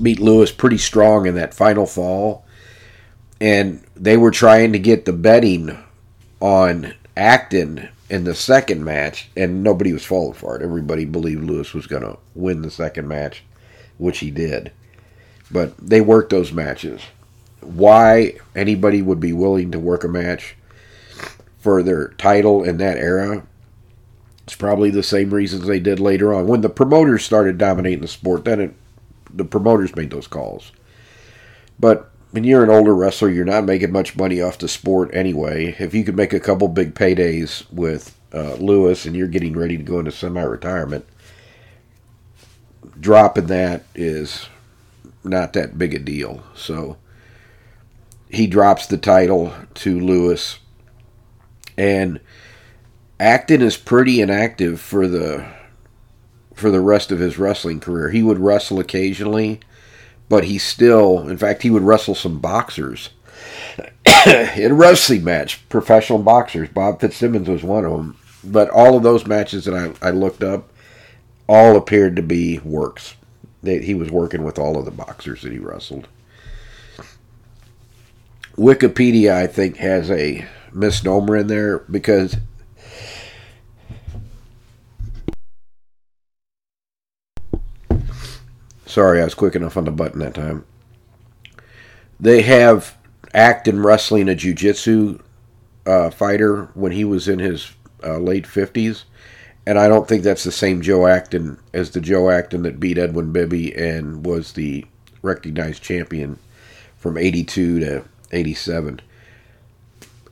beat 0.00 0.20
Lewis 0.20 0.52
pretty 0.52 0.78
strong 0.78 1.26
in 1.26 1.34
that 1.34 1.54
final 1.54 1.86
fall. 1.86 2.44
And 3.40 3.84
they 3.94 4.16
were 4.16 4.30
trying 4.30 4.72
to 4.72 4.78
get 4.78 5.04
the 5.04 5.12
betting 5.12 5.78
on 6.40 6.94
Acton 7.16 7.88
in 8.10 8.24
the 8.24 8.34
second 8.34 8.84
match, 8.84 9.28
and 9.36 9.62
nobody 9.62 9.92
was 9.92 10.04
falling 10.04 10.34
for 10.34 10.56
it. 10.56 10.62
Everybody 10.62 11.04
believed 11.04 11.44
Lewis 11.44 11.74
was 11.74 11.86
going 11.86 12.02
to 12.02 12.18
win 12.34 12.62
the 12.62 12.70
second 12.70 13.06
match, 13.06 13.44
which 13.98 14.18
he 14.18 14.30
did. 14.30 14.72
But 15.50 15.76
they 15.76 16.00
worked 16.00 16.30
those 16.30 16.52
matches. 16.52 17.02
Why 17.60 18.34
anybody 18.56 19.02
would 19.02 19.20
be 19.20 19.32
willing 19.32 19.70
to 19.72 19.78
work 19.78 20.04
a 20.04 20.08
match 20.08 20.56
for 21.58 21.82
their 21.82 22.08
title 22.08 22.64
in 22.64 22.78
that 22.78 22.96
era 22.96 23.46
it's 24.48 24.56
probably 24.56 24.88
the 24.88 25.02
same 25.02 25.28
reasons 25.28 25.66
they 25.66 25.78
did 25.78 26.00
later 26.00 26.32
on. 26.32 26.46
When 26.46 26.62
the 26.62 26.70
promoters 26.70 27.22
started 27.22 27.58
dominating 27.58 28.00
the 28.00 28.08
sport, 28.08 28.46
then 28.46 28.60
it 28.60 28.74
the 29.28 29.44
promoters 29.44 29.94
made 29.94 30.08
those 30.08 30.26
calls. 30.26 30.72
But 31.78 32.10
when 32.30 32.44
you're 32.44 32.64
an 32.64 32.70
older 32.70 32.94
wrestler, 32.94 33.28
you're 33.28 33.44
not 33.44 33.66
making 33.66 33.92
much 33.92 34.16
money 34.16 34.40
off 34.40 34.56
the 34.56 34.66
sport 34.66 35.10
anyway. 35.12 35.76
If 35.78 35.92
you 35.92 36.02
could 36.02 36.16
make 36.16 36.32
a 36.32 36.40
couple 36.40 36.66
big 36.68 36.94
paydays 36.94 37.70
with 37.70 38.16
uh, 38.32 38.54
Lewis 38.54 39.04
and 39.04 39.14
you're 39.14 39.28
getting 39.28 39.54
ready 39.54 39.76
to 39.76 39.82
go 39.82 39.98
into 39.98 40.12
semi-retirement, 40.12 41.04
dropping 42.98 43.48
that 43.48 43.84
is 43.94 44.48
not 45.22 45.52
that 45.52 45.76
big 45.76 45.92
a 45.92 45.98
deal. 45.98 46.42
So 46.54 46.96
he 48.30 48.46
drops 48.46 48.86
the 48.86 48.96
title 48.96 49.52
to 49.74 50.00
Lewis, 50.00 50.58
and 51.76 52.18
Acton 53.20 53.62
is 53.62 53.76
pretty 53.76 54.20
inactive 54.20 54.80
for 54.80 55.08
the 55.08 55.46
for 56.54 56.70
the 56.70 56.80
rest 56.80 57.12
of 57.12 57.20
his 57.20 57.38
wrestling 57.38 57.80
career. 57.80 58.10
He 58.10 58.22
would 58.22 58.40
wrestle 58.40 58.80
occasionally, 58.80 59.60
but 60.28 60.44
he 60.44 60.58
still, 60.58 61.28
in 61.28 61.36
fact, 61.36 61.62
he 61.62 61.70
would 61.70 61.84
wrestle 61.84 62.16
some 62.16 62.40
boxers 62.40 63.10
in 64.26 64.76
wrestling 64.76 65.24
match, 65.24 65.68
professional 65.68 66.18
boxers. 66.18 66.68
Bob 66.68 67.00
Fitzsimmons 67.00 67.48
was 67.48 67.62
one 67.62 67.84
of 67.84 67.92
them. 67.92 68.16
But 68.42 68.70
all 68.70 68.96
of 68.96 69.02
those 69.02 69.26
matches 69.26 69.64
that 69.64 69.74
I, 70.02 70.08
I 70.08 70.10
looked 70.10 70.42
up 70.42 70.70
all 71.48 71.76
appeared 71.76 72.16
to 72.16 72.22
be 72.22 72.58
works. 72.60 73.14
They, 73.62 73.80
he 73.80 73.94
was 73.94 74.10
working 74.10 74.44
with 74.44 74.58
all 74.58 74.78
of 74.78 74.84
the 74.84 74.90
boxers 74.90 75.42
that 75.42 75.52
he 75.52 75.58
wrestled. 75.58 76.08
Wikipedia, 78.56 79.32
I 79.32 79.46
think, 79.46 79.76
has 79.76 80.10
a 80.10 80.46
misnomer 80.72 81.36
in 81.36 81.46
there 81.46 81.78
because 81.78 82.36
Sorry, 88.98 89.20
I 89.20 89.24
was 89.24 89.34
quick 89.34 89.54
enough 89.54 89.76
on 89.76 89.84
the 89.84 89.92
button 89.92 90.18
that 90.18 90.34
time. 90.34 90.64
They 92.18 92.42
have 92.42 92.98
Acton 93.32 93.80
wrestling 93.80 94.28
a 94.28 94.34
jiu-jitsu 94.34 95.20
uh, 95.86 96.10
fighter 96.10 96.64
when 96.74 96.90
he 96.90 97.04
was 97.04 97.28
in 97.28 97.38
his 97.38 97.70
uh, 98.02 98.18
late 98.18 98.44
50s. 98.44 99.04
And 99.64 99.78
I 99.78 99.86
don't 99.86 100.08
think 100.08 100.24
that's 100.24 100.42
the 100.42 100.50
same 100.50 100.82
Joe 100.82 101.06
Acton 101.06 101.60
as 101.72 101.92
the 101.92 102.00
Joe 102.00 102.28
Acton 102.28 102.64
that 102.64 102.80
beat 102.80 102.98
Edwin 102.98 103.30
Bibby 103.30 103.72
and 103.72 104.26
was 104.26 104.54
the 104.54 104.84
recognized 105.22 105.80
champion 105.80 106.36
from 106.96 107.16
82 107.16 107.78
to 107.78 108.04
87. 108.32 109.00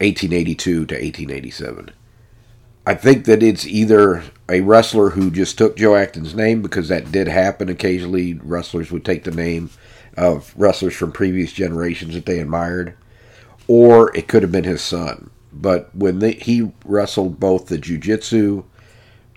1882 0.01 0.87
to 0.87 0.95
1887. 0.97 1.93
I 2.85 2.95
think 2.97 3.27
that 3.27 3.45
it's 3.45 3.65
either 3.65 4.25
a 4.49 4.61
wrestler 4.61 5.11
who 5.11 5.31
just 5.31 5.59
took 5.59 5.77
Joe 5.77 5.97
Acton's 5.97 6.35
name 6.35 6.63
because 6.63 6.89
that 6.89 7.11
did 7.11 7.29
happen 7.29 7.69
occasionally. 7.69 8.35
Wrestlers 8.35 8.93
would 8.93 9.05
take 9.05 9.25
the 9.25 9.31
name 9.31 9.71
of 10.17 10.55
wrestlers 10.57 10.95
from 10.95 11.13
previous 11.13 11.53
generations 11.53 12.15
that 12.15 12.27
they 12.27 12.39
admired, 12.39 12.97
or 13.69 14.17
it 14.17 14.29
could 14.29 14.43
have 14.43 14.53
been 14.53 14.65
his 14.65 14.83
son. 14.83 15.31
But 15.53 15.95
when 15.95 16.21
he 16.21 16.73
wrestled 16.85 17.41
both 17.41 17.67
the 17.67 17.79
jiu-jitsu 17.79 18.65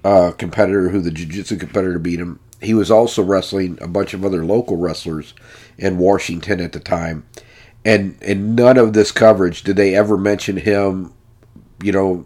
uh, 0.04 0.32
competitor, 0.38 0.90
who 0.90 1.02
the 1.02 1.12
jiu-jitsu 1.12 1.58
competitor 1.58 2.00
beat 2.00 2.20
him, 2.20 2.40
he 2.62 2.74
was 2.74 2.92
also 2.92 3.24
wrestling 3.24 3.78
a 3.82 3.88
bunch 3.88 4.14
of 4.14 4.26
other 4.26 4.46
local 4.46 4.78
wrestlers 4.78 5.34
in 5.78 5.98
Washington 5.98 6.60
at 6.60 6.74
the 6.74 6.80
time. 6.80 7.26
And 7.86 8.22
in 8.22 8.56
none 8.56 8.78
of 8.78 8.94
this 8.94 9.12
coverage 9.12 9.64
did 9.64 9.78
they 9.78 9.96
ever 9.96 10.18
mention 10.18 10.58
him, 10.58 11.14
you 11.82 11.94
know, 11.94 12.26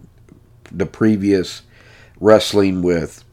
the 0.71 0.87
previous 0.87 1.61
wrestling 2.23 2.81
with 2.81 3.23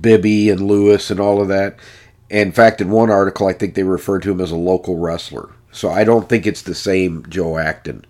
Bibby 0.00 0.48
and 0.48 0.60
Lewis 0.60 1.10
and 1.10 1.18
all 1.18 1.42
of 1.42 1.48
that. 1.48 1.76
In 2.30 2.52
fact, 2.52 2.80
in 2.80 2.90
one 2.90 3.10
article, 3.10 3.48
I 3.48 3.52
think 3.52 3.74
they 3.74 3.82
referred 3.82 4.22
to 4.22 4.30
him 4.30 4.40
as 4.40 4.52
a 4.52 4.56
local 4.56 4.96
wrestler. 4.96 5.50
So 5.72 5.90
I 5.90 6.04
don't 6.04 6.28
think 6.28 6.46
it's 6.46 6.62
the 6.62 6.74
same 6.74 7.26
Joe 7.28 7.58
Acton, 7.58 8.04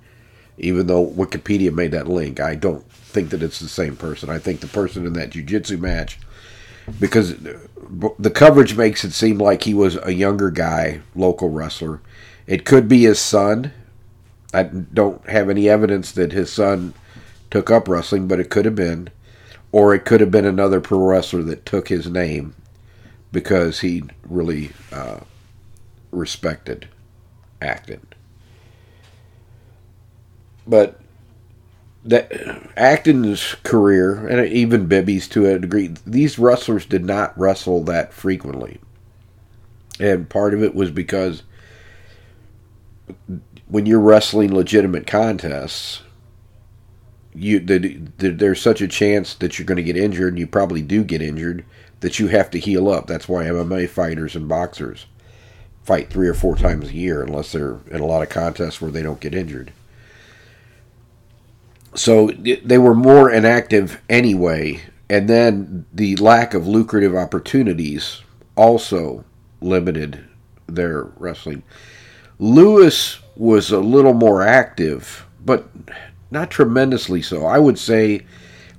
even 0.58 0.86
though 0.86 1.06
Wikipedia 1.06 1.72
made 1.72 1.92
that 1.92 2.06
link. 2.06 2.38
I 2.40 2.54
don't 2.54 2.84
think 2.92 3.30
that 3.30 3.42
it's 3.42 3.58
the 3.58 3.68
same 3.68 3.96
person. 3.96 4.28
I 4.28 4.38
think 4.38 4.60
the 4.60 4.66
person 4.66 5.06
in 5.06 5.14
that 5.14 5.30
jiu-jitsu 5.30 5.78
match, 5.78 6.18
because 7.00 7.36
the 7.38 8.30
coverage 8.30 8.76
makes 8.76 9.04
it 9.04 9.12
seem 9.12 9.38
like 9.38 9.62
he 9.62 9.74
was 9.74 9.98
a 10.02 10.12
younger 10.12 10.50
guy, 10.50 11.00
local 11.14 11.48
wrestler. 11.48 12.00
It 12.46 12.66
could 12.66 12.88
be 12.88 13.04
his 13.04 13.18
son. 13.18 13.72
I 14.52 14.64
don't 14.64 15.26
have 15.28 15.48
any 15.48 15.68
evidence 15.68 16.12
that 16.12 16.32
his 16.32 16.52
son 16.52 16.92
took 17.50 17.70
up 17.70 17.88
wrestling, 17.88 18.28
but 18.28 18.40
it 18.40 18.50
could 18.50 18.66
have 18.66 18.76
been. 18.76 19.08
Or 19.72 19.94
it 19.94 20.04
could 20.04 20.20
have 20.20 20.30
been 20.30 20.46
another 20.46 20.80
pro 20.80 20.98
wrestler 20.98 21.42
that 21.44 21.64
took 21.64 21.88
his 21.88 22.08
name 22.08 22.54
because 23.32 23.80
he 23.80 24.02
really 24.28 24.72
uh, 24.92 25.20
respected 26.10 26.88
Acton. 27.62 28.06
But 30.66 31.00
that 32.04 32.32
Acton's 32.76 33.56
career, 33.62 34.26
and 34.26 34.46
even 34.48 34.86
Bibby's 34.86 35.28
to 35.28 35.46
a 35.46 35.58
degree, 35.58 35.94
these 36.06 36.38
wrestlers 36.38 36.86
did 36.86 37.04
not 37.04 37.38
wrestle 37.38 37.84
that 37.84 38.12
frequently. 38.12 38.80
And 39.98 40.28
part 40.28 40.54
of 40.54 40.62
it 40.62 40.74
was 40.74 40.90
because 40.90 41.42
when 43.68 43.86
you're 43.86 44.00
wrestling 44.00 44.54
legitimate 44.54 45.06
contests, 45.06 46.02
you 47.34 47.60
the, 47.60 48.00
the, 48.18 48.30
there's 48.30 48.60
such 48.60 48.80
a 48.80 48.88
chance 48.88 49.34
that 49.34 49.58
you're 49.58 49.66
going 49.66 49.76
to 49.76 49.82
get 49.82 49.96
injured, 49.96 50.32
and 50.32 50.38
you 50.38 50.46
probably 50.46 50.82
do 50.82 51.04
get 51.04 51.22
injured, 51.22 51.64
that 52.00 52.18
you 52.18 52.28
have 52.28 52.50
to 52.50 52.58
heal 52.58 52.88
up. 52.88 53.06
That's 53.06 53.28
why 53.28 53.44
MMA 53.44 53.88
fighters 53.88 54.34
and 54.34 54.48
boxers 54.48 55.06
fight 55.82 56.10
three 56.10 56.28
or 56.28 56.34
four 56.34 56.56
times 56.56 56.88
a 56.88 56.94
year, 56.94 57.22
unless 57.22 57.52
they're 57.52 57.78
in 57.90 58.00
a 58.00 58.06
lot 58.06 58.22
of 58.22 58.28
contests 58.28 58.80
where 58.80 58.90
they 58.90 59.02
don't 59.02 59.20
get 59.20 59.34
injured. 59.34 59.72
So 61.94 62.28
they 62.28 62.78
were 62.78 62.94
more 62.94 63.30
inactive 63.30 64.00
anyway, 64.08 64.82
and 65.08 65.28
then 65.28 65.86
the 65.92 66.16
lack 66.16 66.54
of 66.54 66.66
lucrative 66.66 67.16
opportunities 67.16 68.22
also 68.54 69.24
limited 69.60 70.24
their 70.66 71.04
wrestling. 71.18 71.62
Lewis 72.38 73.18
was 73.36 73.70
a 73.70 73.80
little 73.80 74.14
more 74.14 74.42
active, 74.42 75.26
but 75.44 75.68
not 76.30 76.50
tremendously 76.50 77.22
so. 77.22 77.46
I 77.46 77.58
would 77.58 77.78
say 77.78 78.24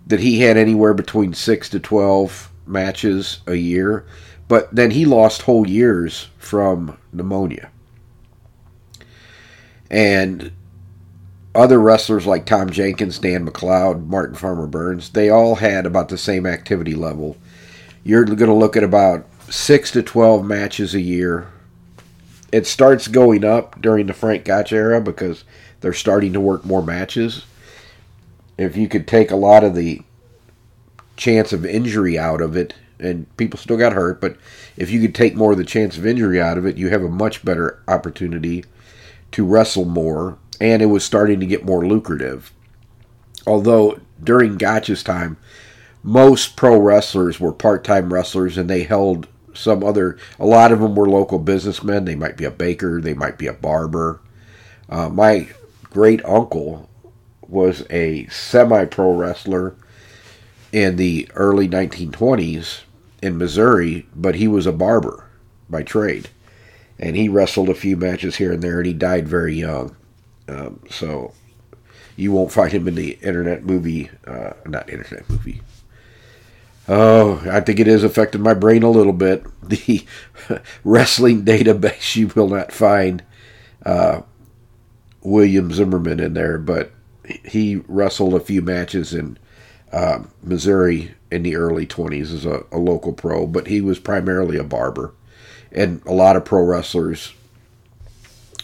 that 0.08 0.20
he 0.20 0.40
had 0.40 0.58
anywhere 0.58 0.94
between 0.94 1.34
6 1.34 1.70
to 1.70 1.80
12 1.80 2.52
matches 2.66 3.42
a 3.48 3.56
year, 3.56 4.06
but 4.48 4.74
then 4.74 4.92
he 4.92 5.06
lost 5.06 5.44
whole 5.44 5.68
years 5.68 6.30
from 6.38 6.98
pneumonia. 7.14 7.70
And 9.90 10.52
other 11.54 11.80
wrestlers 11.80 12.26
like 12.26 12.46
Tom 12.46 12.70
Jenkins, 12.70 13.20
Dan 13.20 13.46
McLeod, 13.46 14.08
Martin 14.08 14.36
Farmer 14.36 14.68
Burns, 14.68 15.10
they 15.10 15.30
all 15.30 15.56
had 15.56 15.86
about 15.86 16.10
the 16.10 16.18
same 16.18 16.46
activity 16.46 16.96
level. 16.96 17.38
You're 18.04 18.24
going 18.26 18.38
to 18.38 18.54
look 18.54 18.78
at 18.78 18.84
about 18.84 19.28
6 19.50 19.92
to 19.92 20.02
12 20.02 20.46
matches 20.46 20.96
a 20.96 21.02
year. 21.02 21.48
It 22.52 22.66
starts 22.66 23.08
going 23.08 23.44
up 23.44 23.82
during 23.82 24.08
the 24.08 24.14
Frank 24.14 24.46
Gotch 24.46 24.72
era 24.72 25.02
because 25.02 25.44
they're 25.82 25.94
starting 25.94 26.34
to 26.34 26.40
work 26.40 26.66
more 26.66 26.84
matches. 26.84 27.46
If 28.58 28.78
you 28.78 28.88
could 28.88 29.08
take 29.08 29.32
a 29.32 29.36
lot 29.36 29.64
of 29.64 29.76
the 29.76 30.02
chance 31.18 31.52
of 31.52 31.66
injury 31.66 32.18
out 32.18 32.42
of 32.42 32.56
it, 32.56 32.74
and 33.00 33.36
people 33.38 33.60
still 33.60 33.78
got 33.78 33.94
hurt, 33.94 34.22
but 34.22 34.38
if 34.78 34.92
you 34.92 35.02
could 35.02 35.16
take 35.16 35.36
more 35.36 35.54
of 35.54 35.58
the 35.58 35.66
chance 35.66 35.98
of 35.98 36.06
injury 36.06 36.40
out 36.40 36.58
of 36.58 36.66
it, 36.66 36.78
you 36.78 36.90
have 36.90 37.04
a 37.04 37.10
much 37.10 37.44
better 37.44 37.82
opportunity 37.88 38.64
to 39.32 39.46
wrestle 39.46 39.86
more, 39.86 40.38
and 40.60 40.82
it 40.82 40.88
was 40.88 41.04
starting 41.04 41.40
to 41.40 41.46
get 41.46 41.66
more 41.66 41.86
lucrative. 41.86 42.52
Although 43.48 44.00
during 44.24 44.58
Gotch's 44.58 45.04
time, 45.04 45.38
most 46.04 46.56
pro 46.56 46.80
wrestlers 46.80 47.40
were 47.40 47.54
part 47.54 47.84
time 47.84 48.14
wrestlers 48.14 48.58
and 48.58 48.70
they 48.70 48.84
held 48.84 49.28
some 49.54 49.84
other, 49.84 50.18
a 50.40 50.46
lot 50.46 50.72
of 50.72 50.80
them 50.80 50.96
were 50.96 51.10
local 51.10 51.40
businessmen. 51.40 52.06
They 52.06 52.16
might 52.16 52.38
be 52.38 52.46
a 52.46 52.52
baker, 52.52 53.02
they 53.02 53.14
might 53.14 53.38
be 53.38 53.48
a 53.48 53.54
barber. 53.54 54.22
Uh, 54.90 55.10
my 55.10 55.50
great 55.92 56.24
uncle 56.26 56.90
was 57.48 57.86
a 57.92 58.26
semi 58.28 58.86
pro 58.86 59.14
wrestler 59.14 59.76
in 60.72 60.96
the 60.96 61.30
early 61.36 61.68
1920s 61.68 62.82
in 63.22 63.38
Missouri, 63.38 64.08
but 64.16 64.36
he 64.36 64.48
was 64.48 64.66
a 64.66 64.72
barber 64.72 65.30
by 65.70 65.84
trade. 65.84 66.30
And 66.98 67.16
he 67.16 67.30
wrestled 67.30 67.70
a 67.70 67.76
few 67.76 67.98
matches 67.98 68.38
here 68.38 68.54
and 68.54 68.64
there, 68.64 68.80
and 68.80 68.88
he 68.88 68.94
died 68.94 69.28
very 69.28 69.56
young. 69.56 69.96
Um, 70.48 70.82
so 70.90 71.34
you 72.16 72.32
won't 72.32 72.52
find 72.52 72.72
him 72.72 72.88
in 72.88 72.96
the 72.96 73.18
internet 73.22 73.64
movie, 73.64 74.10
uh, 74.26 74.54
not 74.66 74.90
internet 74.90 75.30
movie. 75.30 75.62
Oh, 76.88 77.42
I 77.50 77.62
think 77.62 77.80
it 77.80 77.88
has 77.88 78.04
affected 78.04 78.42
my 78.42 78.54
brain 78.54 78.84
a 78.84 78.90
little 78.90 79.14
bit. 79.14 79.46
The 79.72 80.06
wrestling 80.84 81.46
database, 81.46 82.18
you 82.18 82.28
will 82.28 82.50
not 82.50 82.74
find 82.74 83.24
uh, 83.86 84.22
William 85.22 85.72
Zimmerman 85.72 86.20
in 86.20 86.34
there, 86.34 86.58
but 86.58 86.92
he 87.46 87.82
wrestled 87.88 88.34
a 88.34 88.40
few 88.40 88.62
matches 88.62 89.14
in 89.14 89.38
uh, 89.92 90.24
Missouri 90.44 91.14
in 91.30 91.44
the 91.44 91.56
early 91.56 91.86
20s 91.86 92.34
as 92.34 92.46
a, 92.46 92.66
a, 92.72 92.78
local 92.78 93.14
pro, 93.14 93.46
but 93.46 93.68
he 93.68 93.82
was 93.82 94.00
primarily 94.00 94.58
a 94.58 94.64
barber. 94.64 95.14
And 95.72 96.02
a 96.06 96.14
lot 96.14 96.36
of 96.36 96.46
pro 96.46 96.64
wrestlers 96.64 97.34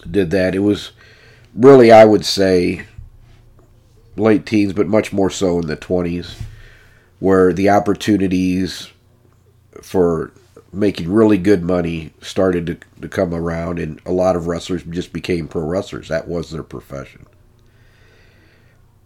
did 0.09 0.31
that. 0.31 0.55
It 0.55 0.59
was 0.59 0.91
really, 1.53 1.91
I 1.91 2.05
would 2.05 2.25
say, 2.25 2.85
late 4.15 4.45
teens, 4.45 4.73
but 4.73 4.87
much 4.87 5.13
more 5.13 5.29
so 5.29 5.59
in 5.59 5.67
the 5.67 5.77
20s, 5.77 6.35
where 7.19 7.53
the 7.53 7.69
opportunities 7.69 8.89
for 9.81 10.31
making 10.73 11.11
really 11.11 11.37
good 11.37 11.63
money 11.63 12.13
started 12.21 12.65
to, 12.67 12.77
to 13.01 13.07
come 13.07 13.33
around, 13.33 13.79
and 13.79 13.99
a 14.05 14.11
lot 14.11 14.35
of 14.35 14.47
wrestlers 14.47 14.83
just 14.83 15.13
became 15.13 15.47
pro 15.47 15.63
wrestlers. 15.63 16.09
That 16.09 16.27
was 16.27 16.51
their 16.51 16.63
profession 16.63 17.25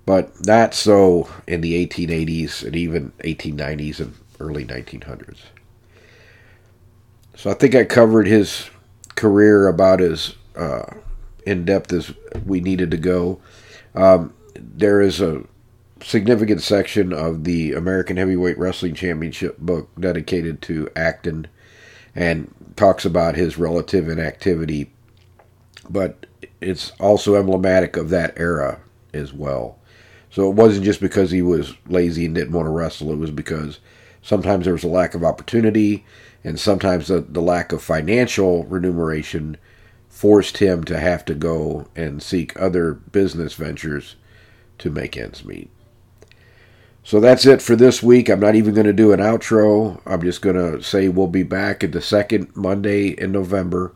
but 0.05 0.45
not 0.45 0.73
so 0.73 1.29
in 1.47 1.61
the 1.61 1.87
1880s 1.87 2.63
and 2.63 2.75
even 2.75 3.11
1890s 3.19 3.99
and 3.99 4.13
early 4.39 4.65
1900s. 4.65 5.39
So 7.35 7.49
I 7.49 7.53
think 7.53 7.75
I 7.75 7.85
covered 7.85 8.27
his 8.27 8.69
career 9.15 9.67
about 9.67 10.01
as 10.01 10.35
uh, 10.55 10.95
in 11.45 11.65
depth 11.65 11.93
as 11.93 12.13
we 12.45 12.59
needed 12.59 12.91
to 12.91 12.97
go. 12.97 13.39
Um, 13.95 14.33
there 14.55 15.01
is 15.01 15.21
a 15.21 15.43
significant 16.03 16.61
section 16.61 17.13
of 17.13 17.43
the 17.43 17.73
American 17.73 18.17
Heavyweight 18.17 18.57
Wrestling 18.57 18.95
Championship 18.95 19.57
book 19.57 19.89
dedicated 19.99 20.61
to 20.63 20.89
Acton 20.95 21.47
and 22.15 22.53
talks 22.75 23.05
about 23.05 23.35
his 23.35 23.57
relative 23.57 24.09
inactivity, 24.09 24.91
but 25.89 26.25
it's 26.59 26.91
also 26.99 27.35
emblematic 27.35 27.97
of 27.97 28.09
that 28.09 28.37
era 28.37 28.79
as 29.13 29.33
well. 29.33 29.77
So 30.29 30.49
it 30.49 30.55
wasn't 30.55 30.85
just 30.85 31.01
because 31.01 31.31
he 31.31 31.41
was 31.41 31.75
lazy 31.87 32.25
and 32.25 32.33
didn't 32.33 32.53
want 32.53 32.65
to 32.65 32.71
wrestle. 32.71 33.11
It 33.11 33.17
was 33.17 33.31
because 33.31 33.79
sometimes 34.21 34.65
there 34.65 34.73
was 34.73 34.83
a 34.83 34.89
lack 34.89 35.13
of 35.13 35.23
opportunity, 35.23 36.05
and 36.43 36.59
sometimes 36.59 37.07
the, 37.07 37.21
the 37.21 37.41
lack 37.41 37.71
of 37.71 37.83
financial 37.83 38.63
remuneration 38.65 39.57
forced 40.07 40.57
him 40.57 40.83
to 40.85 40.99
have 40.99 41.25
to 41.25 41.35
go 41.35 41.87
and 41.95 42.21
seek 42.21 42.59
other 42.59 42.93
business 42.93 43.53
ventures 43.53 44.15
to 44.77 44.89
make 44.89 45.17
ends 45.17 45.43
meet. 45.43 45.69
So 47.03 47.19
that's 47.19 47.45
it 47.45 47.61
for 47.61 47.75
this 47.75 48.03
week. 48.03 48.29
I'm 48.29 48.39
not 48.39 48.55
even 48.55 48.73
going 48.73 48.85
to 48.85 48.93
do 48.93 49.11
an 49.11 49.19
outro. 49.19 49.99
I'm 50.05 50.21
just 50.21 50.41
going 50.41 50.55
to 50.55 50.83
say 50.83 51.07
we'll 51.07 51.27
be 51.27 51.43
back 51.43 51.83
at 51.83 51.91
the 51.91 52.01
second 52.01 52.55
Monday 52.55 53.09
in 53.09 53.31
November. 53.31 53.93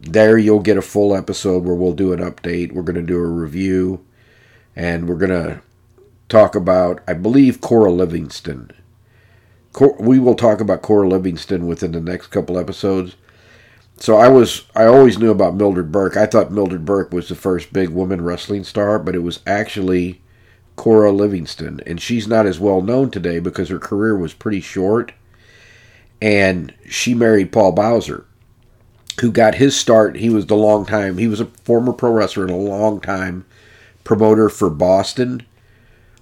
There 0.00 0.38
you'll 0.38 0.60
get 0.60 0.76
a 0.78 0.82
full 0.82 1.14
episode 1.14 1.64
where 1.64 1.74
we'll 1.74 1.92
do 1.92 2.12
an 2.12 2.20
update. 2.20 2.72
We're 2.72 2.82
going 2.82 2.96
to 2.96 3.02
do 3.02 3.18
a 3.18 3.26
review 3.26 4.04
and 4.76 5.08
we're 5.08 5.16
going 5.16 5.30
to 5.30 5.60
talk 6.28 6.54
about, 6.54 7.00
I 7.08 7.14
believe, 7.14 7.60
Cora 7.60 7.90
Livingston. 7.90 8.70
Cor- 9.72 9.96
We 9.98 10.18
will 10.20 10.36
talk 10.36 10.60
about 10.60 10.82
Cora 10.82 11.08
Livingston 11.08 11.66
within 11.66 11.92
the 11.92 12.00
next 12.00 12.28
couple 12.28 12.58
episodes. 12.58 13.16
So 13.98 14.16
I 14.16 14.28
was, 14.28 14.64
I 14.74 14.86
always 14.86 15.18
knew 15.18 15.30
about 15.30 15.56
Mildred 15.56 15.92
Burke. 15.92 16.16
I 16.16 16.26
thought 16.26 16.52
Mildred 16.52 16.84
Burke 16.86 17.12
was 17.12 17.28
the 17.28 17.34
first 17.34 17.72
big 17.72 17.90
woman 17.90 18.22
wrestling 18.22 18.64
star, 18.64 18.98
but 18.98 19.14
it 19.14 19.22
was 19.22 19.40
actually 19.46 20.22
Cora 20.80 21.12
Livingston. 21.12 21.82
And 21.84 22.00
she's 22.00 22.26
not 22.26 22.46
as 22.46 22.58
well 22.58 22.80
known 22.80 23.10
today 23.10 23.38
because 23.38 23.68
her 23.68 23.78
career 23.78 24.16
was 24.16 24.32
pretty 24.32 24.62
short. 24.62 25.12
And 26.22 26.72
she 26.88 27.12
married 27.12 27.52
Paul 27.52 27.72
Bowser, 27.72 28.24
who 29.20 29.30
got 29.30 29.56
his 29.56 29.78
start. 29.78 30.16
He 30.16 30.30
was 30.30 30.46
the 30.46 30.56
long 30.56 30.86
time, 30.86 31.18
he 31.18 31.28
was 31.28 31.38
a 31.38 31.44
former 31.44 31.92
pro 31.92 32.12
wrestler 32.12 32.44
and 32.44 32.52
a 32.52 32.56
long 32.56 32.98
time 32.98 33.44
promoter 34.04 34.48
for 34.48 34.70
Boston. 34.70 35.42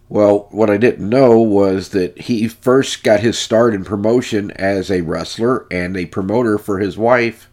Well, 0.08 0.48
what 0.50 0.70
I 0.70 0.76
didn't 0.76 1.08
know 1.08 1.40
was 1.40 1.90
that 1.90 2.18
he 2.18 2.48
first 2.48 3.04
got 3.04 3.20
his 3.20 3.38
start 3.38 3.74
in 3.74 3.84
promotion 3.84 4.50
as 4.50 4.90
a 4.90 5.02
wrestler 5.02 5.68
and 5.70 5.96
a 5.96 6.06
promoter 6.06 6.58
for 6.58 6.80
his 6.80 6.98
wife, 6.98 7.48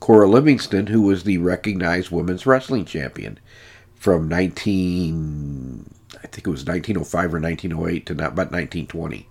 Cora 0.00 0.26
Livingston, 0.26 0.86
who 0.86 1.02
was 1.02 1.24
the 1.24 1.36
recognized 1.36 2.10
women's 2.10 2.46
wrestling 2.46 2.86
champion 2.86 3.38
from 3.94 4.26
19, 4.26 5.95
I 6.14 6.26
think 6.26 6.46
it 6.46 6.50
was 6.50 6.64
1905 6.64 7.34
or 7.34 7.40
1908 7.40 8.06
to 8.06 8.14
not, 8.14 8.32
about 8.32 8.52
1920. 8.52 9.28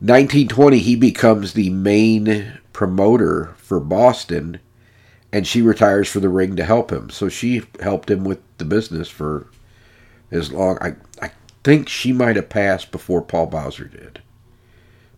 1920, 0.00 0.78
he 0.78 0.96
becomes 0.96 1.52
the 1.52 1.70
main 1.70 2.58
promoter 2.72 3.54
for 3.56 3.78
Boston, 3.78 4.58
and 5.32 5.46
she 5.46 5.62
retires 5.62 6.08
for 6.08 6.20
the 6.20 6.28
ring 6.28 6.56
to 6.56 6.64
help 6.64 6.90
him. 6.90 7.10
So 7.10 7.28
she 7.28 7.62
helped 7.80 8.10
him 8.10 8.24
with 8.24 8.40
the 8.58 8.64
business 8.64 9.08
for 9.08 9.46
as 10.30 10.52
long. 10.52 10.78
I, 10.80 10.94
I 11.20 11.30
think 11.62 11.88
she 11.88 12.12
might 12.12 12.36
have 12.36 12.48
passed 12.48 12.90
before 12.90 13.22
Paul 13.22 13.46
Bowser 13.46 13.84
did. 13.84 14.20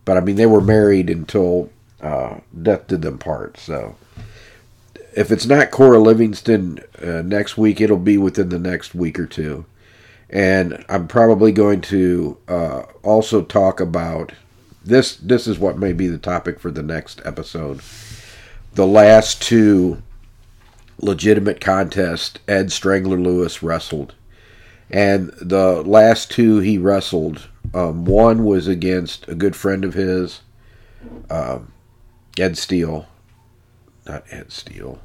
But 0.04 0.18
I 0.18 0.20
mean, 0.20 0.36
they 0.36 0.46
were 0.46 0.60
married 0.60 1.08
until 1.08 1.70
uh, 2.02 2.40
death 2.62 2.86
did 2.88 3.02
them 3.02 3.18
part. 3.18 3.56
So 3.56 3.96
if 5.16 5.30
it's 5.30 5.46
not 5.46 5.70
Cora 5.70 5.98
Livingston 5.98 6.80
uh, 7.02 7.22
next 7.22 7.56
week, 7.56 7.80
it'll 7.80 7.96
be 7.96 8.18
within 8.18 8.50
the 8.50 8.58
next 8.58 8.94
week 8.94 9.18
or 9.18 9.26
two. 9.26 9.64
And 10.30 10.84
I'm 10.88 11.06
probably 11.06 11.52
going 11.52 11.80
to 11.82 12.38
uh, 12.48 12.82
also 13.02 13.42
talk 13.42 13.80
about 13.80 14.32
this. 14.84 15.16
This 15.16 15.46
is 15.46 15.58
what 15.58 15.78
may 15.78 15.92
be 15.92 16.08
the 16.08 16.18
topic 16.18 16.58
for 16.58 16.70
the 16.70 16.82
next 16.82 17.20
episode. 17.24 17.80
The 18.72 18.86
last 18.86 19.42
two 19.42 20.02
legitimate 20.98 21.60
contests 21.60 22.40
Ed 22.48 22.72
Strangler 22.72 23.18
Lewis 23.18 23.62
wrestled 23.62 24.14
and 24.90 25.32
the 25.40 25.82
last 25.82 26.30
two 26.30 26.60
he 26.60 26.78
wrestled, 26.78 27.48
um, 27.72 28.04
one 28.04 28.44
was 28.44 28.68
against 28.68 29.26
a 29.28 29.34
good 29.34 29.56
friend 29.56 29.84
of 29.84 29.94
his, 29.94 30.42
um, 31.30 31.72
Ed 32.38 32.56
Steele. 32.56 33.06
Not 34.06 34.24
Ed 34.30 34.52
Steele. 34.52 35.00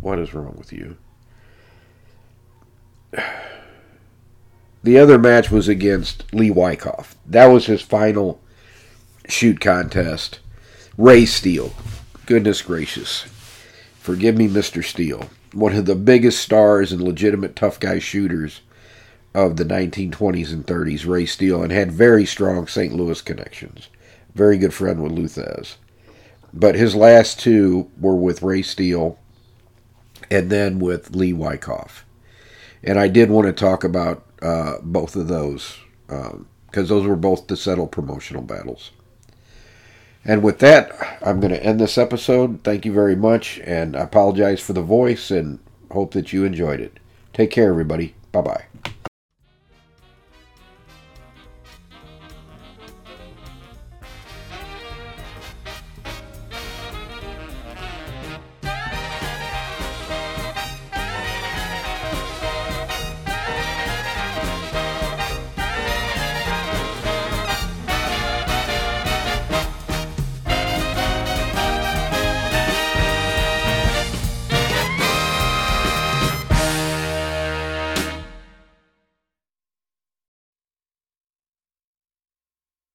What 0.00 0.18
is 0.18 0.32
wrong 0.34 0.54
with 0.56 0.72
you? 0.72 0.96
The 4.84 4.98
other 4.98 5.18
match 5.18 5.50
was 5.50 5.66
against 5.66 6.30
Lee 6.34 6.50
Wykoff. 6.50 7.16
That 7.26 7.46
was 7.46 7.64
his 7.64 7.80
final 7.80 8.38
shoot 9.26 9.58
contest. 9.58 10.40
Ray 10.98 11.24
Steele. 11.24 11.72
Goodness 12.26 12.60
gracious. 12.60 13.22
Forgive 13.98 14.36
me, 14.36 14.46
Mr. 14.46 14.84
Steele. 14.84 15.30
One 15.54 15.74
of 15.74 15.86
the 15.86 15.94
biggest 15.94 16.42
stars 16.42 16.92
and 16.92 17.00
legitimate 17.00 17.56
tough 17.56 17.80
guy 17.80 17.98
shooters 17.98 18.60
of 19.32 19.56
the 19.56 19.64
1920s 19.64 20.52
and 20.52 20.66
30s, 20.66 21.06
Ray 21.06 21.24
Steele, 21.24 21.62
and 21.62 21.72
had 21.72 21.90
very 21.90 22.26
strong 22.26 22.66
St. 22.66 22.94
Louis 22.94 23.22
connections. 23.22 23.88
Very 24.34 24.58
good 24.58 24.74
friend 24.74 25.02
with 25.02 25.12
Lou 25.12 25.28
Thesz. 25.28 25.76
But 26.52 26.74
his 26.74 26.94
last 26.94 27.40
two 27.40 27.90
were 27.98 28.14
with 28.14 28.42
Ray 28.42 28.60
Steele 28.60 29.18
and 30.30 30.50
then 30.50 30.78
with 30.78 31.16
Lee 31.16 31.32
Wykoff. 31.32 32.04
And 32.82 33.00
I 33.00 33.08
did 33.08 33.30
want 33.30 33.46
to 33.46 33.52
talk 33.54 33.82
about 33.82 34.23
uh, 34.42 34.78
both 34.82 35.16
of 35.16 35.28
those 35.28 35.78
because 36.06 36.32
um, 36.34 36.46
those 36.86 37.06
were 37.06 37.16
both 37.16 37.46
to 37.46 37.56
settle 37.56 37.86
promotional 37.86 38.42
battles. 38.42 38.90
And 40.24 40.42
with 40.42 40.58
that, 40.60 41.18
I'm 41.22 41.40
going 41.40 41.52
to 41.52 41.62
end 41.62 41.80
this 41.80 41.98
episode. 41.98 42.60
Thank 42.64 42.86
you 42.86 42.92
very 42.92 43.16
much, 43.16 43.60
and 43.64 43.94
I 43.94 44.00
apologize 44.00 44.60
for 44.60 44.72
the 44.72 44.82
voice 44.82 45.30
and 45.30 45.58
hope 45.90 46.12
that 46.12 46.32
you 46.32 46.44
enjoyed 46.44 46.80
it. 46.80 46.98
Take 47.32 47.50
care, 47.50 47.68
everybody. 47.68 48.14
Bye 48.32 48.40
bye. 48.40 48.64